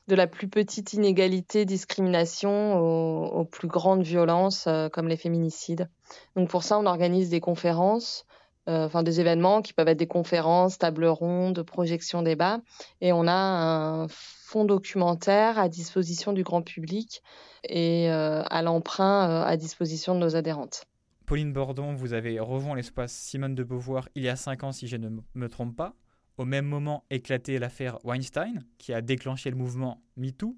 de 0.07 0.15
la 0.15 0.25
plus 0.25 0.47
petite 0.49 0.93
inégalité, 0.93 1.65
discrimination 1.65 2.79
aux, 2.79 3.45
plus 3.45 3.67
grandes 3.67 4.01
violences 4.01 4.65
euh, 4.65 4.89
comme 4.89 5.07
les 5.07 5.17
féminicides. 5.17 5.87
Donc 6.35 6.49
pour 6.49 6.63
ça, 6.63 6.79
on 6.79 6.87
organise 6.87 7.29
des 7.29 7.39
conférences 7.39 8.25
enfin 8.69 9.03
des 9.03 9.19
événements 9.19 9.61
qui 9.61 9.73
peuvent 9.73 9.87
être 9.87 9.97
des 9.97 10.07
conférences, 10.07 10.77
tables 10.77 11.05
rondes, 11.05 11.63
projections, 11.63 12.21
débats. 12.21 12.61
Et 13.01 13.11
on 13.11 13.27
a 13.27 13.33
un 13.33 14.07
fonds 14.07 14.65
documentaire 14.65 15.59
à 15.59 15.69
disposition 15.69 16.33
du 16.33 16.43
grand 16.43 16.61
public 16.61 17.21
et 17.67 18.09
à 18.09 18.61
l'emprunt 18.61 19.41
à 19.41 19.57
disposition 19.57 20.15
de 20.15 20.19
nos 20.19 20.35
adhérentes. 20.35 20.85
Pauline 21.25 21.53
Bordon, 21.53 21.93
vous 21.93 22.13
avez 22.13 22.39
rejoint 22.39 22.75
l'espace 22.75 23.13
Simone 23.13 23.53
de 23.53 23.63
Beauvoir 23.63 24.09
il 24.15 24.23
y 24.23 24.29
a 24.29 24.35
cinq 24.35 24.63
ans, 24.63 24.71
si 24.71 24.87
je 24.87 24.97
ne 24.97 25.09
me 25.35 25.49
trompe 25.49 25.75
pas. 25.75 25.93
Au 26.37 26.45
même 26.45 26.65
moment 26.65 27.03
éclatait 27.09 27.59
l'affaire 27.59 27.99
Weinstein, 28.03 28.63
qui 28.77 28.93
a 28.93 29.01
déclenché 29.01 29.49
le 29.49 29.55
mouvement 29.55 30.01
MeToo, 30.15 30.55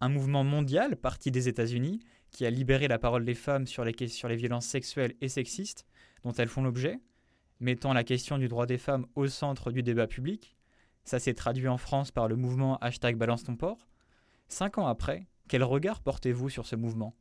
un 0.00 0.08
mouvement 0.08 0.44
mondial 0.44 0.96
parti 0.96 1.30
des 1.30 1.48
États-Unis 1.48 2.00
qui 2.30 2.44
a 2.44 2.50
libéré 2.50 2.88
la 2.88 2.98
parole 2.98 3.24
des 3.24 3.34
femmes 3.34 3.66
sur 3.66 3.84
les 3.84 4.36
violences 4.36 4.66
sexuelles 4.66 5.14
et 5.20 5.28
sexistes 5.28 5.86
dont 6.22 6.32
elles 6.32 6.48
font 6.48 6.62
l'objet, 6.62 6.98
mettant 7.60 7.92
la 7.92 8.04
question 8.04 8.38
du 8.38 8.48
droit 8.48 8.66
des 8.66 8.78
femmes 8.78 9.06
au 9.14 9.26
centre 9.26 9.70
du 9.70 9.82
débat 9.82 10.06
public. 10.06 10.56
Ça 11.04 11.18
s'est 11.18 11.34
traduit 11.34 11.68
en 11.68 11.78
France 11.78 12.10
par 12.10 12.28
le 12.28 12.36
mouvement 12.36 12.76
hashtag 12.78 13.16
Balance 13.16 13.44
ton 13.44 13.56
port. 13.56 13.88
Cinq 14.48 14.78
ans 14.78 14.86
après, 14.86 15.26
quel 15.48 15.62
regard 15.62 16.00
portez-vous 16.00 16.48
sur 16.48 16.66
ce 16.66 16.76
mouvement? 16.76 17.14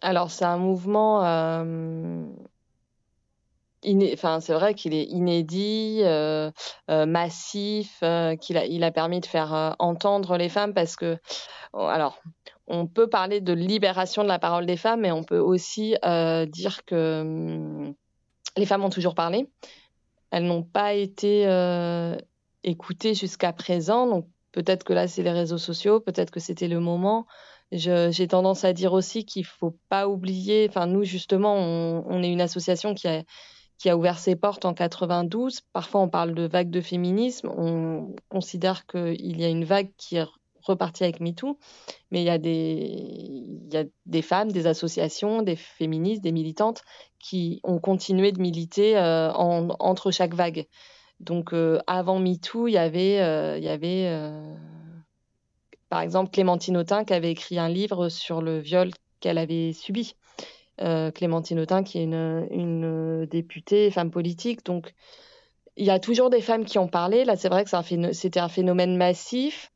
Alors, 0.00 0.30
c'est 0.30 0.44
un 0.44 0.58
mouvement. 0.58 1.24
Euh, 1.24 2.24
c'est 3.82 4.52
vrai 4.52 4.74
qu'il 4.74 4.94
est 4.94 5.04
inédit, 5.04 6.00
euh, 6.02 6.50
euh, 6.90 7.06
massif, 7.06 7.98
qu'il 8.40 8.58
a, 8.58 8.64
il 8.66 8.84
a 8.84 8.90
permis 8.90 9.20
de 9.20 9.26
faire 9.26 9.76
entendre 9.78 10.36
les 10.36 10.48
femmes 10.48 10.74
parce 10.74 10.96
que, 10.96 11.18
oh, 11.72 11.82
alors, 11.82 12.20
on 12.68 12.86
peut 12.86 13.08
parler 13.08 13.40
de 13.40 13.52
libération 13.52 14.22
de 14.22 14.28
la 14.28 14.38
parole 14.38 14.66
des 14.66 14.76
femmes, 14.76 15.00
mais 15.00 15.12
on 15.12 15.24
peut 15.24 15.38
aussi 15.38 15.96
dire 16.02 16.84
que 16.86 17.20
hum, 17.22 17.94
les 18.56 18.66
femmes 18.66 18.84
ont 18.84 18.90
toujours 18.90 19.14
parlé. 19.14 19.48
Elles 20.30 20.44
n'ont 20.44 20.62
pas 20.62 20.94
été 20.94 21.46
écoutées 22.64 23.14
jusqu'à 23.14 23.52
présent, 23.52 24.06
donc 24.06 24.26
peut-être 24.52 24.84
que 24.84 24.92
là, 24.92 25.08
c'est 25.08 25.22
les 25.22 25.32
réseaux 25.32 25.58
sociaux, 25.58 26.00
peut-être 26.00 26.30
que 26.30 26.40
c'était 26.40 26.68
le 26.68 26.80
moment. 26.80 27.26
J'ai 27.70 28.28
tendance 28.28 28.64
à 28.64 28.72
dire 28.72 28.94
aussi 28.94 29.24
qu'il 29.24 29.44
faut 29.44 29.76
pas 29.88 30.08
oublier, 30.08 30.66
enfin 30.68 30.86
nous 30.86 31.04
justement, 31.04 31.54
on, 31.54 32.02
on, 32.06 32.22
est 32.22 32.30
une 32.30 32.40
association 32.40 32.94
qui 32.94 33.08
a, 33.08 33.24
qui 33.76 33.90
a 33.90 33.96
ouvert 33.96 34.18
ses 34.18 34.36
portes 34.36 34.64
en 34.64 34.72
92. 34.72 35.60
Parfois 35.72 36.00
on 36.00 36.08
parle 36.08 36.34
de 36.34 36.48
vague 36.48 36.70
de 36.70 36.80
féminisme, 36.80 37.50
on 37.50 38.14
considère 38.30 38.86
qu'il 38.86 39.38
y 39.38 39.44
a 39.44 39.48
une 39.48 39.64
vague 39.64 39.90
qui 39.98 40.18
est 40.68 40.72
repartie 40.72 41.04
avec 41.04 41.20
MeToo, 41.20 41.58
mais 42.10 42.22
il 42.22 42.26
y, 42.26 42.30
a 42.30 42.38
des, 42.38 44.22
femmes, 44.22 44.52
des 44.52 44.66
associations, 44.66 45.42
des 45.42 45.56
féministes, 45.56 46.22
des 46.22 46.32
militantes 46.32 46.82
qui 47.18 47.60
ont 47.64 47.78
continué 47.78 48.32
de 48.32 48.40
militer 48.40 48.96
euh, 48.96 49.30
en, 49.32 49.68
entre 49.78 50.10
chaque 50.10 50.34
vague. 50.34 50.66
Donc 51.20 51.52
euh, 51.52 51.78
avant 51.86 52.18
MeToo, 52.18 52.68
il 52.68 52.72
y 52.72 52.78
avait, 52.78 53.18
euh, 53.20 54.54
par 55.88 56.00
exemple, 56.00 56.30
Clémentine 56.30 56.76
Autain 56.76 57.04
qui 57.04 57.14
avait 57.14 57.32
écrit 57.32 57.58
un 57.58 57.68
livre 57.68 58.08
sur 58.08 58.42
le 58.42 58.58
viol 58.58 58.90
qu'elle 59.20 59.38
avait 59.38 59.72
subi. 59.72 60.14
Clémentine 60.78 61.58
Autain 61.58 61.82
qui 61.82 61.98
est 61.98 62.04
une, 62.04 62.46
une, 62.52 63.26
députée, 63.26 63.90
femme 63.90 64.12
politique. 64.12 64.64
Donc, 64.64 64.94
il 65.78 65.86
y 65.86 65.90
a 65.90 66.00
toujours 66.00 66.28
des 66.28 66.40
femmes 66.40 66.64
qui 66.64 66.78
ont 66.78 66.88
parlé. 66.88 67.24
Là, 67.24 67.36
c'est 67.36 67.48
vrai 67.48 67.64
que 67.64 67.70
c'était 68.12 68.40
un, 68.40 68.48
phénomène 68.48 68.96
massif 68.96 69.72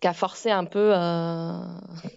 qui 0.00 0.06
a 0.06 0.12
forcé 0.12 0.50
un 0.50 0.64
peu, 0.64 0.92
euh, 0.94 1.58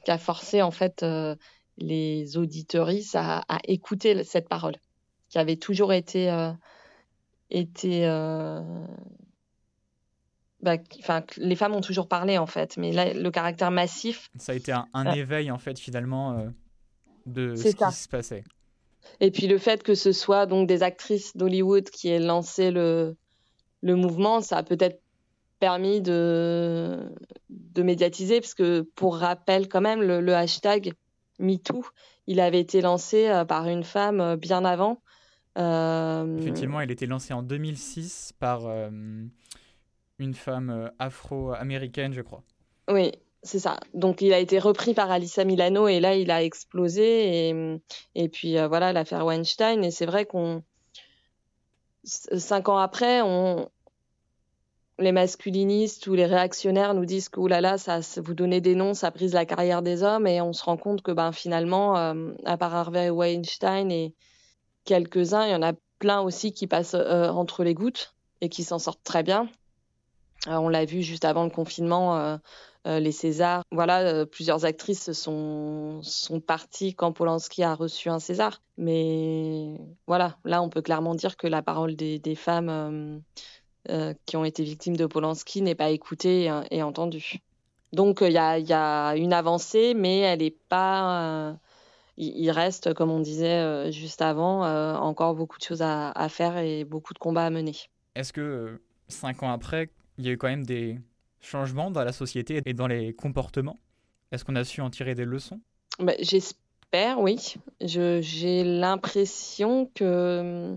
qui 0.06 0.12
a 0.12 0.18
forcé 0.18 0.62
en 0.62 0.72
fait 0.72 1.04
euh, 1.04 1.36
les 1.78 2.38
auditeuristes 2.38 3.16
à, 3.16 3.44
à, 3.48 3.60
écouter 3.66 4.24
cette 4.24 4.50
parole, 4.50 4.76
qui 5.30 5.38
avait 5.38 5.58
toujours 5.58 5.94
été, 5.94 6.30
euh, 6.30 6.52
été 7.50 8.06
bah, 10.62 10.78
les 11.38 11.56
femmes 11.56 11.76
ont 11.76 11.82
toujours 11.82 12.08
parlé 12.08 12.38
en 12.38 12.48
fait, 12.48 12.78
mais 12.78 12.92
là, 12.92 13.13
le 13.13 13.32
caractère 13.32 13.72
massif. 13.72 14.30
Ça 14.38 14.54
a 14.54 14.56
été 14.56 14.72
un, 14.72 14.88
euh, 14.96 15.12
éveil 15.12 15.52
en 15.52 15.60
fait 15.60 15.78
finalement 15.78 16.38
euh, 16.38 16.50
de 17.26 17.56
ce 17.56 17.70
qui 17.70 17.94
se 17.94 18.08
passait. 18.08 18.44
Et 19.20 19.32
puis 19.32 19.48
le 19.48 19.58
fait 19.58 19.84
que 19.84 19.96
ce 19.96 20.12
soit 20.12 20.48
donc 20.48 20.68
des 20.68 20.84
actrices 20.84 21.38
d'Hollywood 21.38 21.90
qui 21.90 22.10
aient 22.10 22.19
lancé 22.19 22.71
le, 22.71 23.15
le 23.82 23.96
mouvement, 23.96 24.42
ça 24.42 24.58
a 24.58 24.63
peut-être 24.63 25.00
permis 25.60 26.02
de, 26.02 27.10
de 27.50 27.84
médiatiser, 27.84 28.42
parce 28.42 28.54
que 28.54 28.82
pour 28.96 29.18
rappel 29.18 29.68
quand 29.68 29.82
même, 29.82 30.02
le, 30.02 30.36
hashtag 30.36 30.94
MeToo, 31.40 31.84
il 32.28 32.40
avait 32.40 32.60
été 32.60 32.82
lancé 32.82 33.28
euh, 33.28 33.46
par 33.46 33.68
une 33.68 33.84
femme 33.84 34.36
bien 34.36 34.66
avant. 34.66 35.02
Effectivement, 35.56 36.82
il 36.82 36.92
été 36.92 37.08
lancé 37.08 37.34
en 37.34 37.42
2006 37.42 38.34
par 38.40 38.68
une 40.20 40.34
femme 40.34 40.70
euh, 40.70 40.90
afro-américaine, 41.00 42.14
je 42.14 42.22
crois. 42.22 42.44
Oui, 42.90 43.12
c'est 43.44 43.60
ça. 43.60 43.78
Donc 43.94 44.22
il 44.22 44.34
a 44.34 44.40
été 44.40 44.60
repris 44.60 44.94
par 44.94 45.12
Alissa 45.12 45.44
Milano 45.46 45.88
et 45.88 46.00
là 46.00 46.16
il 46.16 46.32
a 46.32 46.44
explosé 46.44 47.50
et, 47.50 47.80
et 48.16 48.30
puis 48.30 48.58
euh, 48.58 48.68
voilà 48.68 48.94
l'affaire 48.94 49.26
Weinstein 49.26 49.84
et 49.84 49.92
c'est 49.92 50.06
vrai 50.06 50.26
qu'on 50.26 50.64
cinq 52.04 52.70
ans 52.70 52.78
après 52.78 53.22
on 53.22 53.70
les 55.00 55.12
masculinistes 55.12 56.08
ou 56.08 56.13
les 56.13 56.25
réactionnaires 56.25 56.93
nous 56.93 57.06
disent 57.06 57.29
que 57.29 57.39
là 57.41 57.62
là 57.62 57.77
ça 57.77 58.00
vous 58.17 58.33
donnez 58.33 58.62
des 58.62 58.75
noms 58.75 58.93
ça 58.93 59.12
brise 59.12 59.33
la 59.33 59.45
carrière 59.45 59.81
des 59.81 60.04
hommes 60.04 60.27
et 60.27 60.41
on 60.41 60.54
se 60.54 60.63
rend 60.63 60.77
compte 60.77 61.02
que 61.02 61.12
ben 61.12 61.31
finalement 61.31 61.98
euh, 61.98 62.31
à 62.45 62.58
part 62.58 62.73
Harvey 62.73 63.10
Weinstein 63.10 63.91
et 63.91 64.15
quelques 64.85 65.33
uns 65.33 65.45
il 65.45 65.52
y 65.52 65.56
en 65.56 65.62
a 65.62 65.73
plein 66.00 66.21
aussi 66.21 66.52
qui 66.52 66.67
passent 66.67 66.95
entre 66.95 67.63
les 67.63 67.73
gouttes 67.73 68.15
et 68.41 68.50
qui 68.50 68.63
s'en 68.63 68.79
sortent 68.79 69.04
très 69.04 69.23
bien 69.23 69.50
euh, 70.48 70.56
on 70.56 70.69
l'a 70.69 70.85
vu 70.85 71.02
juste 71.02 71.25
avant 71.25 71.43
le 71.43 71.50
confinement, 71.50 72.17
euh, 72.17 72.37
euh, 72.87 73.00
les 73.00 73.12
Césars. 73.12 73.63
Voilà, 73.71 74.25
plusieurs 74.25 74.65
actrices 74.65 75.12
sont 75.12 76.02
parties 76.45 76.93
quand 76.93 77.12
Polanski 77.12 77.63
a 77.63 77.73
reçu 77.73 78.10
un 78.10 78.19
César. 78.19 78.62
Mais 78.77 79.77
voilà, 80.08 80.37
là, 80.45 80.62
on 80.62 80.69
peut 80.69 80.81
clairement 80.81 81.15
dire 81.15 81.37
que 81.37 81.48
la 81.48 81.62
parole 81.62 81.95
des, 81.95 82.35
femmes 82.35 83.21
qui 84.25 84.38
ont 84.38 84.46
été 84.46 84.63
victimes 84.63 84.98
de 84.98 85.06
Polanski 85.06 85.62
n'est 85.62 85.75
pas 85.75 85.90
écoutée 85.90 86.52
et, 86.71 86.83
entendue. 86.83 87.40
Donc, 87.94 88.19
il 88.21 88.31
y 88.31 88.38
a, 88.38 89.15
une 89.15 89.33
avancée, 89.33 89.94
mais 89.94 90.19
elle 90.19 90.40
n'est 90.40 90.56
pas. 90.69 91.58
il 92.17 92.52
reste, 92.52 92.94
comme 92.94 93.12
on 93.12 93.19
disait 93.19 93.92
juste 93.92 94.21
avant, 94.21 94.63
encore 95.00 95.35
beaucoup 95.35 95.58
de 95.58 95.63
choses 95.63 95.81
à, 95.81 96.12
à, 96.12 96.29
faire 96.29 96.58
et 96.58 96.83
beaucoup 96.83 97.13
de 97.13 97.19
combats 97.19 97.46
à 97.46 97.50
mener. 97.50 97.75
Est-ce 98.15 98.33
que 98.33 98.81
cinq 99.08 99.44
ans 99.44 99.52
après, 99.52 99.90
il 100.17 100.25
y 100.25 100.29
a 100.29 100.31
eu 100.31 100.38
quand 100.38 100.50
même 100.50 100.65
des 100.65 101.00
changements 101.40 101.92
dans 101.92 102.04
la 102.04 102.12
société 102.12 102.62
et 102.65 102.73
dans 102.73 102.88
les 102.88 103.13
comportements? 103.13 103.77
Est-ce 104.31 104.44
qu'on 104.44 104.56
a 104.56 104.63
su 104.63 104.81
en 104.81 104.90
tirer 104.90 105.15
des 105.15 105.25
leçons? 105.25 105.60
Bah, 106.00 106.13
J'espère, 106.19 107.19
oui. 107.19 107.56
J'ai 107.81 108.63
l'impression 108.63 109.90
que 109.94 110.75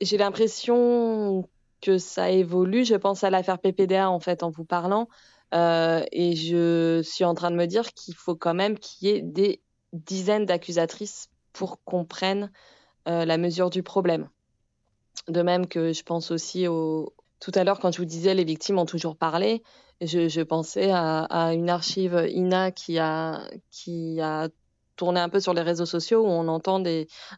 j'ai 0.00 0.16
l'impression 0.16 1.48
que 1.80 1.98
ça 1.98 2.30
évolue. 2.30 2.84
Je 2.84 2.94
pense 2.94 3.24
à 3.24 3.30
l'affaire 3.30 3.58
PPDA 3.58 4.10
en 4.10 4.20
fait 4.20 4.42
en 4.42 4.50
vous 4.50 4.64
parlant, 4.64 5.08
euh, 5.54 6.04
et 6.12 6.36
je 6.36 7.00
suis 7.02 7.24
en 7.24 7.34
train 7.34 7.50
de 7.50 7.56
me 7.56 7.66
dire 7.66 7.92
qu'il 7.92 8.14
faut 8.14 8.36
quand 8.36 8.54
même 8.54 8.78
qu'il 8.78 9.08
y 9.08 9.12
ait 9.12 9.22
des 9.22 9.60
dizaines 9.92 10.46
d'accusatrices 10.46 11.30
pour 11.52 11.82
qu'on 11.84 12.04
prenne 12.04 12.50
euh, 13.08 13.24
la 13.24 13.38
mesure 13.38 13.70
du 13.70 13.82
problème. 13.82 14.28
De 15.28 15.42
même 15.42 15.66
que 15.66 15.92
je 15.92 16.02
pense 16.02 16.30
aussi 16.30 16.68
aux, 16.68 17.12
tout 17.40 17.52
à 17.54 17.64
l'heure, 17.64 17.80
quand 17.80 17.92
je 17.92 17.98
vous 17.98 18.04
disais 18.04 18.34
les 18.34 18.44
victimes 18.44 18.78
ont 18.78 18.86
toujours 18.86 19.16
parlé, 19.16 19.62
je, 20.00 20.42
pensais 20.42 20.90
à, 20.92 21.52
une 21.54 21.70
archive 21.70 22.14
INA 22.14 22.70
qui 22.70 22.98
a, 22.98 23.42
qui 23.70 24.20
a 24.20 24.48
tourné 24.98 25.20
un 25.20 25.28
peu 25.30 25.40
sur 25.40 25.54
les 25.54 25.62
réseaux 25.62 25.86
sociaux 25.86 26.22
où 26.22 26.26
on 26.26 26.48
entend 26.48 26.82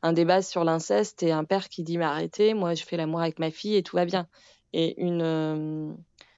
un 0.02 0.12
débat 0.12 0.42
sur 0.42 0.64
l'inceste 0.64 1.22
et 1.22 1.30
un 1.32 1.44
père 1.44 1.68
qui 1.68 1.84
dit 1.84 1.98
mais 1.98 2.04
arrêtez, 2.04 2.54
moi 2.54 2.74
je 2.74 2.84
fais 2.84 2.96
l'amour 2.96 3.20
avec 3.20 3.38
ma 3.38 3.50
fille 3.50 3.76
et 3.76 3.82
tout 3.82 3.96
va 3.96 4.04
bien. 4.04 4.26
Et 4.72 5.00
une 5.00 5.22
euh, 5.22 5.92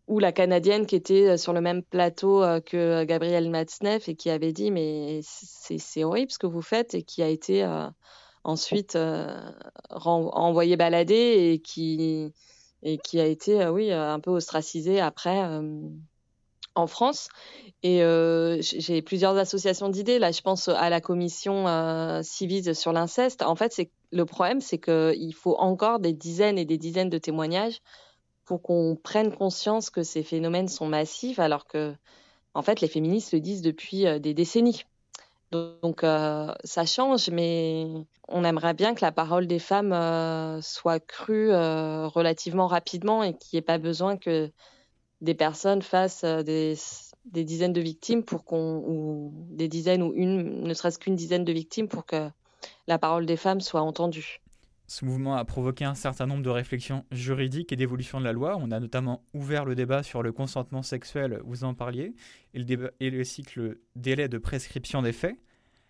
ou 0.08 0.18
la 0.18 0.32
canadienne 0.32 0.86
qui 0.86 0.96
était 0.96 1.38
sur 1.38 1.52
le 1.52 1.60
même 1.60 1.82
plateau 1.82 2.42
euh, 2.42 2.60
que 2.60 3.04
Gabrielle 3.04 3.50
Matzneff 3.50 4.08
et 4.08 4.16
qui 4.16 4.28
avait 4.30 4.52
dit 4.52 4.70
mais 4.70 5.20
c'est 5.22 6.04
horrible 6.04 6.32
ce 6.32 6.38
que 6.38 6.46
vous 6.46 6.62
faites 6.62 6.94
et 6.94 7.02
qui 7.02 7.22
a 7.22 7.28
été 7.28 7.64
euh, 7.64 7.88
ensuite 8.44 8.98
envoyée 9.90 10.76
balader 10.76 11.52
et 11.52 11.60
qui 11.60 12.32
et 12.82 12.98
qui 12.98 13.20
a 13.20 13.26
été, 13.26 13.62
euh, 13.62 13.70
oui, 13.70 13.90
euh, 13.90 14.12
un 14.12 14.20
peu 14.20 14.30
ostracisé 14.30 15.00
après 15.00 15.44
euh, 15.44 15.80
en 16.74 16.86
France. 16.86 17.28
Et 17.82 18.02
j'ai 18.60 19.02
plusieurs 19.02 19.36
associations 19.36 19.88
d'idées. 19.88 20.18
Là, 20.18 20.32
je 20.32 20.40
pense 20.40 20.68
à 20.68 20.90
la 20.90 21.00
commission 21.00 21.66
euh, 21.68 22.22
Civise 22.22 22.72
sur 22.74 22.92
l'inceste. 22.92 23.42
En 23.42 23.56
fait, 23.56 23.80
le 24.10 24.24
problème, 24.24 24.60
c'est 24.60 24.78
qu'il 24.78 25.34
faut 25.34 25.56
encore 25.56 25.98
des 25.98 26.12
dizaines 26.12 26.58
et 26.58 26.64
des 26.64 26.78
dizaines 26.78 27.10
de 27.10 27.18
témoignages 27.18 27.80
pour 28.44 28.62
qu'on 28.62 28.96
prenne 29.02 29.34
conscience 29.34 29.90
que 29.90 30.02
ces 30.02 30.22
phénomènes 30.22 30.68
sont 30.68 30.86
massifs, 30.86 31.38
alors 31.38 31.66
que, 31.66 31.94
en 32.54 32.62
fait, 32.62 32.80
les 32.80 32.88
féministes 32.88 33.32
le 33.32 33.40
disent 33.40 33.62
depuis 33.62 34.04
des 34.20 34.34
décennies. 34.34 34.84
Donc 35.52 36.02
euh, 36.02 36.52
ça 36.64 36.86
change, 36.86 37.28
mais 37.28 37.86
on 38.28 38.42
aimerait 38.42 38.72
bien 38.72 38.94
que 38.94 39.02
la 39.02 39.12
parole 39.12 39.46
des 39.46 39.58
femmes 39.58 39.92
euh, 39.92 40.62
soit 40.62 40.98
crue 40.98 41.50
euh, 41.50 42.06
relativement 42.08 42.66
rapidement 42.66 43.22
et 43.22 43.36
qu'il 43.36 43.56
n'y 43.56 43.58
ait 43.58 43.62
pas 43.62 43.76
besoin 43.76 44.16
que 44.16 44.50
des 45.22 45.34
personnes 45.34 45.80
fassent 45.80 46.24
des, 46.24 46.76
des 47.24 47.44
dizaines 47.44 47.72
de 47.72 47.80
victimes 47.80 48.24
pour 48.24 48.44
qu'on 48.44 48.82
ou 48.86 49.32
des 49.50 49.68
dizaines 49.68 50.02
ou 50.02 50.12
une, 50.14 50.62
ne 50.62 50.74
serait-ce 50.74 50.98
qu'une 50.98 51.16
dizaine 51.16 51.44
de 51.44 51.52
victimes 51.52 51.88
pour 51.88 52.04
que 52.04 52.28
la 52.86 52.98
parole 52.98 53.26
des 53.26 53.36
femmes 53.36 53.60
soit 53.60 53.80
entendue. 53.80 54.40
Ce 54.88 55.04
mouvement 55.04 55.36
a 55.36 55.44
provoqué 55.44 55.84
un 55.84 55.94
certain 55.94 56.26
nombre 56.26 56.42
de 56.42 56.50
réflexions 56.50 57.04
juridiques 57.10 57.72
et 57.72 57.76
d'évolution 57.76 58.20
de 58.20 58.24
la 58.24 58.32
loi. 58.32 58.58
On 58.60 58.70
a 58.72 58.80
notamment 58.80 59.22
ouvert 59.32 59.64
le 59.64 59.74
débat 59.74 60.02
sur 60.02 60.22
le 60.22 60.32
consentement 60.32 60.82
sexuel, 60.82 61.40
vous 61.44 61.64
en 61.64 61.72
parliez, 61.72 62.14
et 62.52 62.58
le, 62.58 62.64
débat, 62.64 62.90
et 63.00 63.10
le 63.10 63.24
cycle 63.24 63.78
délai 63.96 64.28
de 64.28 64.38
prescription 64.38 65.00
des 65.00 65.12
faits. 65.12 65.36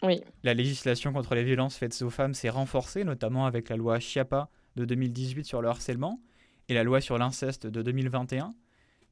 Oui. 0.02 0.20
La 0.44 0.54
législation 0.54 1.12
contre 1.12 1.34
les 1.34 1.42
violences 1.42 1.76
faites 1.76 2.00
aux 2.02 2.10
femmes 2.10 2.34
s'est 2.34 2.48
renforcée, 2.48 3.02
notamment 3.02 3.46
avec 3.46 3.70
la 3.70 3.76
loi 3.76 3.98
Chiapa 3.98 4.50
de 4.76 4.84
2018 4.84 5.44
sur 5.44 5.62
le 5.62 5.68
harcèlement 5.68 6.20
et 6.68 6.74
la 6.74 6.84
loi 6.84 7.00
sur 7.00 7.18
l'inceste 7.18 7.66
de 7.66 7.82
2021. 7.82 8.52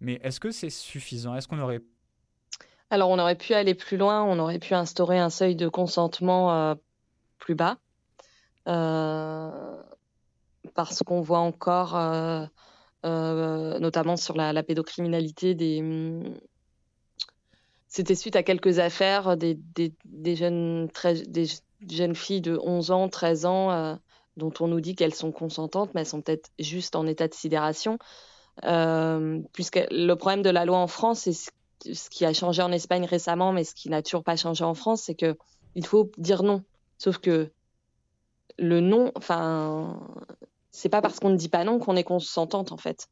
Mais 0.00 0.18
est-ce 0.22 0.40
que 0.40 0.50
c'est 0.50 0.70
suffisant? 0.70 1.34
Est-ce 1.34 1.48
qu'on 1.48 1.60
aurait... 1.60 1.82
Alors 2.90 3.10
on 3.10 3.18
aurait 3.18 3.36
pu 3.36 3.54
aller 3.54 3.74
plus 3.74 3.96
loin, 3.96 4.24
on 4.24 4.38
aurait 4.38 4.58
pu 4.58 4.74
instaurer 4.74 5.18
un 5.18 5.30
seuil 5.30 5.54
de 5.54 5.68
consentement 5.68 6.52
euh, 6.52 6.74
plus 7.38 7.54
bas. 7.54 7.78
Euh, 8.66 9.82
parce 10.74 11.02
qu'on 11.04 11.20
voit 11.20 11.38
encore, 11.38 11.96
euh, 11.96 12.46
notamment 13.04 14.16
sur 14.16 14.36
la, 14.36 14.62
pédocriminalité, 14.62 15.54
des, 15.54 16.22
c'était 17.88 18.14
suite 18.14 18.36
à 18.36 18.42
quelques 18.42 18.78
affaires 18.78 19.36
des, 19.36 19.58
des, 20.04 20.36
jeunes, 20.36 20.88
des 21.26 21.46
jeunes 21.88 22.14
filles 22.14 22.40
de 22.40 22.58
11 22.62 22.90
ans, 22.90 23.08
13 23.08 23.46
ans, 23.46 23.98
dont 24.36 24.52
on 24.60 24.68
nous 24.68 24.80
dit 24.80 24.94
qu'elles 24.94 25.14
sont 25.14 25.32
consentantes, 25.32 25.90
mais 25.94 26.02
elles 26.02 26.06
sont 26.06 26.22
peut-être 26.22 26.50
juste 26.58 26.94
en 26.94 27.06
état 27.06 27.26
de 27.26 27.34
sidération. 27.34 27.98
Euh, 28.64 29.40
puisque 29.52 29.80
le 29.90 30.14
problème 30.14 30.42
de 30.42 30.50
la 30.50 30.64
loi 30.64 30.78
en 30.78 30.86
France, 30.86 31.26
et 31.26 31.32
ce, 31.32 31.50
qui 32.10 32.24
a 32.24 32.32
changé 32.32 32.62
en 32.62 32.72
Espagne 32.72 33.04
récemment, 33.04 33.52
mais 33.52 33.64
ce 33.64 33.74
qui 33.74 33.88
n'a 33.88 34.02
toujours 34.02 34.24
pas 34.24 34.36
changé 34.36 34.64
en 34.64 34.74
France, 34.74 35.02
c'est 35.02 35.14
que 35.14 35.36
il 35.74 35.86
faut 35.86 36.10
dire 36.18 36.42
non. 36.42 36.62
Sauf 36.98 37.18
que 37.18 37.50
le 38.58 38.80
non, 38.80 39.12
enfin, 39.14 40.00
c'est 40.70 40.88
pas 40.88 41.00
parce 41.00 41.20
qu'on 41.20 41.30
ne 41.30 41.36
dit 41.36 41.48
pas 41.48 41.64
non 41.64 41.78
qu'on 41.78 41.96
est 41.96 42.04
consentante 42.04 42.72
en 42.72 42.76
fait. 42.76 43.08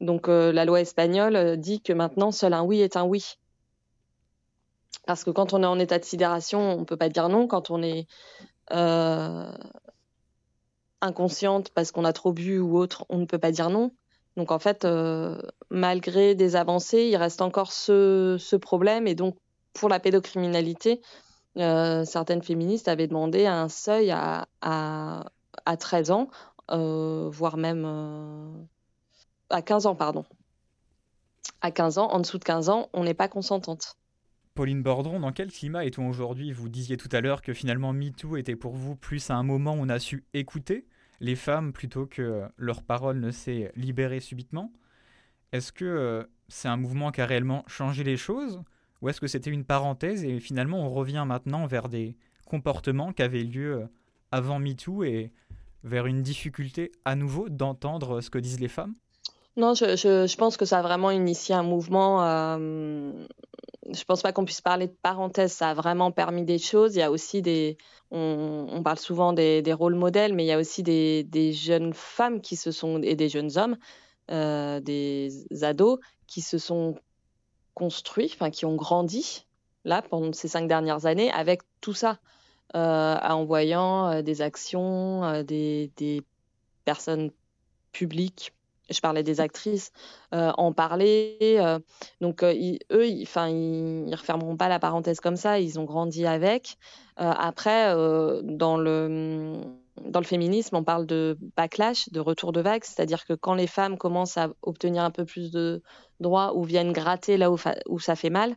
Donc 0.00 0.28
euh, 0.28 0.52
la 0.52 0.64
loi 0.64 0.80
espagnole 0.80 1.36
euh, 1.36 1.56
dit 1.56 1.80
que 1.80 1.92
maintenant 1.92 2.32
seul 2.32 2.52
un 2.52 2.62
oui 2.62 2.80
est 2.80 2.96
un 2.96 3.04
oui. 3.04 3.38
Parce 5.06 5.24
que 5.24 5.30
quand 5.30 5.52
on 5.52 5.62
est 5.62 5.66
en 5.66 5.78
état 5.78 5.98
de 5.98 6.04
sidération, 6.04 6.78
on 6.78 6.84
peut 6.84 6.96
pas 6.96 7.08
dire 7.08 7.28
non. 7.28 7.46
Quand 7.46 7.70
on 7.70 7.82
est 7.82 8.06
inconsciente 11.00 11.70
parce 11.70 11.92
qu'on 11.92 12.04
a 12.04 12.12
trop 12.12 12.32
bu 12.32 12.58
ou 12.58 12.78
autre, 12.78 13.04
on 13.08 13.18
ne 13.18 13.26
peut 13.26 13.38
pas 13.38 13.52
dire 13.52 13.70
non. 13.70 13.92
Donc 14.36 14.50
en 14.50 14.58
fait, 14.58 14.84
euh, 14.84 15.40
malgré 15.70 16.34
des 16.34 16.56
avancées, 16.56 17.04
il 17.04 17.16
reste 17.16 17.40
encore 17.40 17.72
ce, 17.72 18.56
problème. 18.56 19.06
Et 19.06 19.14
donc 19.14 19.36
pour 19.72 19.88
la 19.88 20.00
pédocriminalité, 20.00 21.00
euh, 21.58 22.04
certaines 22.04 22.42
féministes 22.42 22.88
avaient 22.88 23.06
demandé 23.06 23.46
un 23.46 23.68
seuil 23.68 24.10
à, 24.10 24.48
à, 24.60 25.24
à 25.66 25.76
13 25.76 26.10
ans, 26.10 26.28
euh, 26.70 27.28
voire 27.30 27.56
même 27.56 27.84
à 29.50 29.62
15 29.62 29.86
ans, 29.86 29.94
pardon. 29.94 30.24
À 31.60 31.70
15 31.70 31.98
ans, 31.98 32.08
en 32.08 32.20
dessous 32.20 32.38
de 32.38 32.44
15 32.44 32.68
ans, 32.68 32.88
on 32.92 33.04
n'est 33.04 33.14
pas 33.14 33.28
consentante. 33.28 33.96
Pauline 34.54 34.82
Bordron, 34.82 35.18
dans 35.18 35.32
quel 35.32 35.50
climat 35.50 35.84
est-on 35.84 36.08
aujourd'hui? 36.08 36.52
Vous 36.52 36.68
disiez 36.68 36.96
tout 36.96 37.08
à 37.10 37.20
l'heure 37.20 37.42
que 37.42 37.52
finalement 37.52 37.92
MeToo 37.92 38.36
était 38.36 38.54
pour 38.54 38.74
vous 38.74 38.94
plus 38.94 39.30
à 39.30 39.34
un 39.34 39.42
moment 39.42 39.72
où 39.74 39.78
on 39.80 39.88
a 39.88 39.98
su 39.98 40.24
écouter 40.32 40.86
les 41.20 41.36
femmes 41.36 41.72
plutôt 41.72 42.06
que 42.06 42.42
leur 42.56 42.82
parole 42.82 43.20
ne 43.20 43.30
s'est 43.30 43.72
libérée 43.76 44.20
subitement. 44.20 44.72
Est-ce 45.52 45.72
que 45.72 45.84
euh, 45.84 46.24
c'est 46.48 46.68
un 46.68 46.76
mouvement 46.76 47.12
qui 47.12 47.20
a 47.20 47.26
réellement 47.26 47.64
changé 47.66 48.04
les 48.04 48.16
choses 48.16 48.62
ou 49.00 49.08
est-ce 49.08 49.20
que 49.20 49.26
c'était 49.26 49.50
une 49.50 49.64
parenthèse 49.64 50.24
et 50.24 50.40
finalement 50.40 50.80
on 50.80 50.90
revient 50.90 51.24
maintenant 51.26 51.66
vers 51.66 51.88
des 51.88 52.16
comportements 52.46 53.12
qui 53.12 53.22
avaient 53.22 53.44
lieu 53.44 53.74
euh, 53.74 53.86
avant 54.32 54.58
MeToo 54.58 55.04
et 55.04 55.32
vers 55.84 56.06
une 56.06 56.22
difficulté 56.22 56.90
à 57.04 57.14
nouveau 57.14 57.48
d'entendre 57.48 58.20
ce 58.20 58.30
que 58.30 58.38
disent 58.38 58.60
les 58.60 58.68
femmes? 58.68 58.94
Non, 59.56 59.74
je, 59.74 60.36
pense 60.36 60.56
que 60.56 60.64
ça 60.64 60.80
a 60.80 60.82
vraiment 60.82 61.12
initié 61.12 61.54
un 61.54 61.62
mouvement. 61.62 62.24
Euh, 62.24 63.12
je 63.92 64.04
pense 64.04 64.22
pas 64.22 64.32
qu'on 64.32 64.44
puisse 64.44 64.60
parler 64.60 64.86
de 64.86 64.96
parenthèse. 65.02 65.52
Ça 65.52 65.70
a 65.70 65.74
vraiment 65.74 66.10
permis 66.10 66.44
des 66.44 66.58
choses. 66.58 66.94
Il 66.94 66.98
y 66.98 67.02
a 67.02 67.10
aussi 67.10 67.42
des. 67.42 67.76
On, 68.10 68.82
parle 68.84 68.98
souvent 68.98 69.32
des, 69.32 69.62
rôles 69.72 69.96
modèles, 69.96 70.34
mais 70.34 70.44
il 70.44 70.46
y 70.46 70.52
a 70.52 70.58
aussi 70.58 70.82
des, 70.82 71.52
jeunes 71.52 71.92
femmes 71.92 72.40
qui 72.40 72.56
se 72.56 72.70
sont 72.70 73.02
et 73.02 73.16
des 73.16 73.28
jeunes 73.28 73.58
hommes, 73.58 73.76
euh, 74.30 74.80
des 74.80 75.44
ados 75.62 75.98
qui 76.26 76.40
se 76.40 76.58
sont 76.58 76.96
construits, 77.74 78.30
enfin 78.32 78.50
qui 78.50 78.66
ont 78.66 78.76
grandi 78.76 79.46
là 79.84 80.00
pendant 80.00 80.32
ces 80.32 80.48
cinq 80.48 80.68
dernières 80.68 81.06
années 81.06 81.30
avec 81.32 81.62
tout 81.80 81.92
ça, 81.92 82.18
euh, 82.76 83.16
en 83.20 83.44
voyant 83.44 84.08
euh, 84.08 84.22
des 84.22 84.42
actions, 84.42 85.42
des, 85.42 86.22
personnes 86.84 87.30
publiques. 87.92 88.52
Je 88.90 89.00
parlais 89.00 89.22
des 89.22 89.40
actrices 89.40 89.92
euh, 90.34 90.52
en 90.58 90.72
parler. 90.72 91.58
donc 92.20 92.42
ils, 92.42 92.78
eux, 92.92 93.08
enfin 93.22 93.48
ils, 93.48 94.08
ils, 94.08 94.14
refermeront 94.14 94.56
pas 94.56 94.68
la 94.68 94.78
parenthèse 94.78 95.20
comme 95.20 95.36
ça. 95.36 95.58
Ils 95.58 95.80
ont 95.80 95.84
grandi 95.84 96.26
avec. 96.26 96.76
après, 97.16 97.94
dans 98.42 98.76
le 98.76 99.62
dans 100.02 100.20
le 100.20 100.26
féminisme, 100.26 100.76
on 100.76 100.84
parle 100.84 101.06
de 101.06 101.38
backlash, 101.56 102.08
de 102.10 102.20
retour 102.20 102.52
de 102.52 102.60
vague, 102.60 102.84
c'est-à-dire 102.84 103.24
que 103.24 103.32
quand 103.32 103.54
les 103.54 103.66
femmes 103.66 103.96
commencent 103.96 104.36
à 104.36 104.50
obtenir 104.62 105.04
un 105.04 105.10
peu 105.10 105.24
plus 105.24 105.50
de 105.50 105.82
droits 106.20 106.56
ou 106.56 106.64
viennent 106.64 106.92
gratter 106.92 107.36
là 107.36 107.50
où, 107.50 107.98
ça 107.98 108.16
fait 108.16 108.30
mal, 108.30 108.56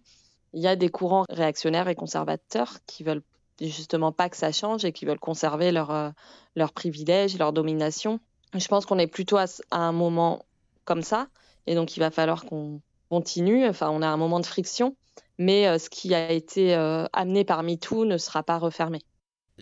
il 0.53 0.61
y 0.61 0.67
a 0.67 0.75
des 0.75 0.89
courants 0.89 1.25
réactionnaires 1.30 1.88
et 1.88 1.95
conservateurs 1.95 2.78
qui 2.88 3.03
veulent 3.03 3.23
justement 3.61 4.11
pas 4.11 4.30
que 4.30 4.38
ça 4.38 4.51
change 4.51 4.86
et 4.86 4.91
qui 4.91 5.05
veulent 5.05 5.19
conserver 5.19 5.71
leurs 5.71 5.91
euh, 5.91 6.09
leur 6.55 6.73
privilèges, 6.73 7.38
leur 7.38 7.53
domination. 7.53 8.19
Je 8.53 8.67
pense 8.67 8.85
qu'on 8.85 8.97
est 8.97 9.07
plutôt 9.07 9.37
à, 9.37 9.45
à, 9.71 9.79
un 9.79 9.91
moment 9.91 10.45
comme 10.85 11.01
ça, 11.01 11.27
et 11.65 11.75
donc 11.75 11.97
il 11.97 11.99
va 11.99 12.11
falloir 12.11 12.45
qu'on 12.45 12.81
continue. 13.09 13.67
Enfin, 13.67 13.89
on 13.89 14.01
a 14.01 14.07
un 14.07 14.17
moment 14.17 14.39
de 14.39 14.45
friction, 14.45 14.95
mais 15.37 15.67
euh, 15.67 15.77
ce 15.77 15.89
qui 15.89 16.13
a 16.13 16.31
été 16.31 16.75
euh, 16.75 17.05
amené 17.13 17.43
par 17.43 17.63
MeToo 17.63 18.05
ne 18.05 18.17
sera 18.17 18.43
pas 18.43 18.57
refermé. 18.57 18.99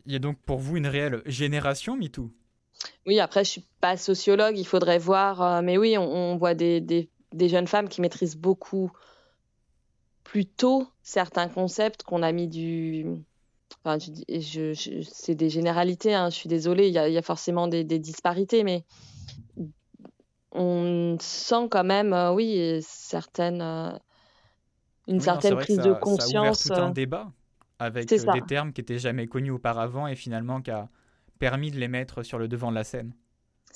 Il 0.06 0.12
y 0.12 0.16
a 0.16 0.20
donc 0.20 0.38
pour 0.40 0.60
vous 0.60 0.78
une 0.78 0.88
réelle 0.88 1.22
génération 1.26 1.96
MeToo? 1.96 2.32
Oui, 3.06 3.20
après, 3.20 3.44
je 3.44 3.50
suis 3.52 3.66
pas 3.82 3.98
sociologue, 3.98 4.58
il 4.58 4.66
faudrait 4.66 5.00
voir. 5.00 5.42
Euh, 5.42 5.62
mais 5.62 5.78
oui, 5.78 5.98
on, 5.98 6.04
on 6.04 6.38
voit 6.38 6.54
des, 6.54 6.82
des, 6.82 7.10
des, 7.32 7.50
jeunes 7.50 7.68
femmes 7.68 7.90
qui 7.90 8.02
maîtrisent 8.02 8.38
beaucoup 8.38 8.92
plus 10.24 10.46
tôt 10.46 10.88
certains 11.02 11.48
concepts 11.48 12.04
qu'on 12.04 12.24
a 12.24 12.32
mis 12.32 12.48
du. 12.48 13.06
Enfin, 13.86 14.00
je, 14.00 14.40
je, 14.40 14.74
je, 14.74 15.08
c'est 15.08 15.36
des 15.36 15.50
généralités, 15.50 16.16
hein, 16.16 16.32
je 16.32 16.36
suis 16.36 16.50
désolée, 16.50 16.88
il 16.88 16.94
y 16.94 16.98
a, 16.98 17.08
il 17.08 17.14
y 17.14 17.20
a 17.20 17.22
forcément 17.22 17.68
des, 17.68 17.84
des, 17.84 18.00
disparités, 18.00 18.64
mais 18.64 18.84
on 20.52 21.18
sent 21.20 21.68
quand 21.70 21.84
même, 21.84 22.12
euh, 22.12 22.34
oui, 22.34 22.80
certaines. 22.82 23.62
Euh, 23.62 23.92
une 25.08 25.18
oui, 25.18 25.22
certaine 25.22 25.54
non, 25.54 25.60
prise 25.60 25.76
ça, 25.76 25.84
de 25.84 25.94
conscience. 25.94 26.60
Ça 26.64 26.74
a 26.74 26.78
ouvert 26.78 26.86
tout 26.86 26.90
un 26.90 26.94
débat 26.94 27.32
avec 27.78 28.12
euh, 28.12 28.34
des 28.34 28.42
termes 28.42 28.74
qui 28.74 28.82
étaient 28.82 28.98
jamais 28.98 29.28
connus 29.28 29.52
auparavant 29.52 30.08
et 30.08 30.16
finalement 30.16 30.62
qui 30.62 30.72
a 30.72 30.90
permis 31.38 31.70
de 31.70 31.78
les 31.78 31.88
mettre 31.88 32.24
sur 32.24 32.40
le 32.40 32.48
devant 32.48 32.72
de 32.72 32.76
la 32.76 32.84
scène. 32.84 33.14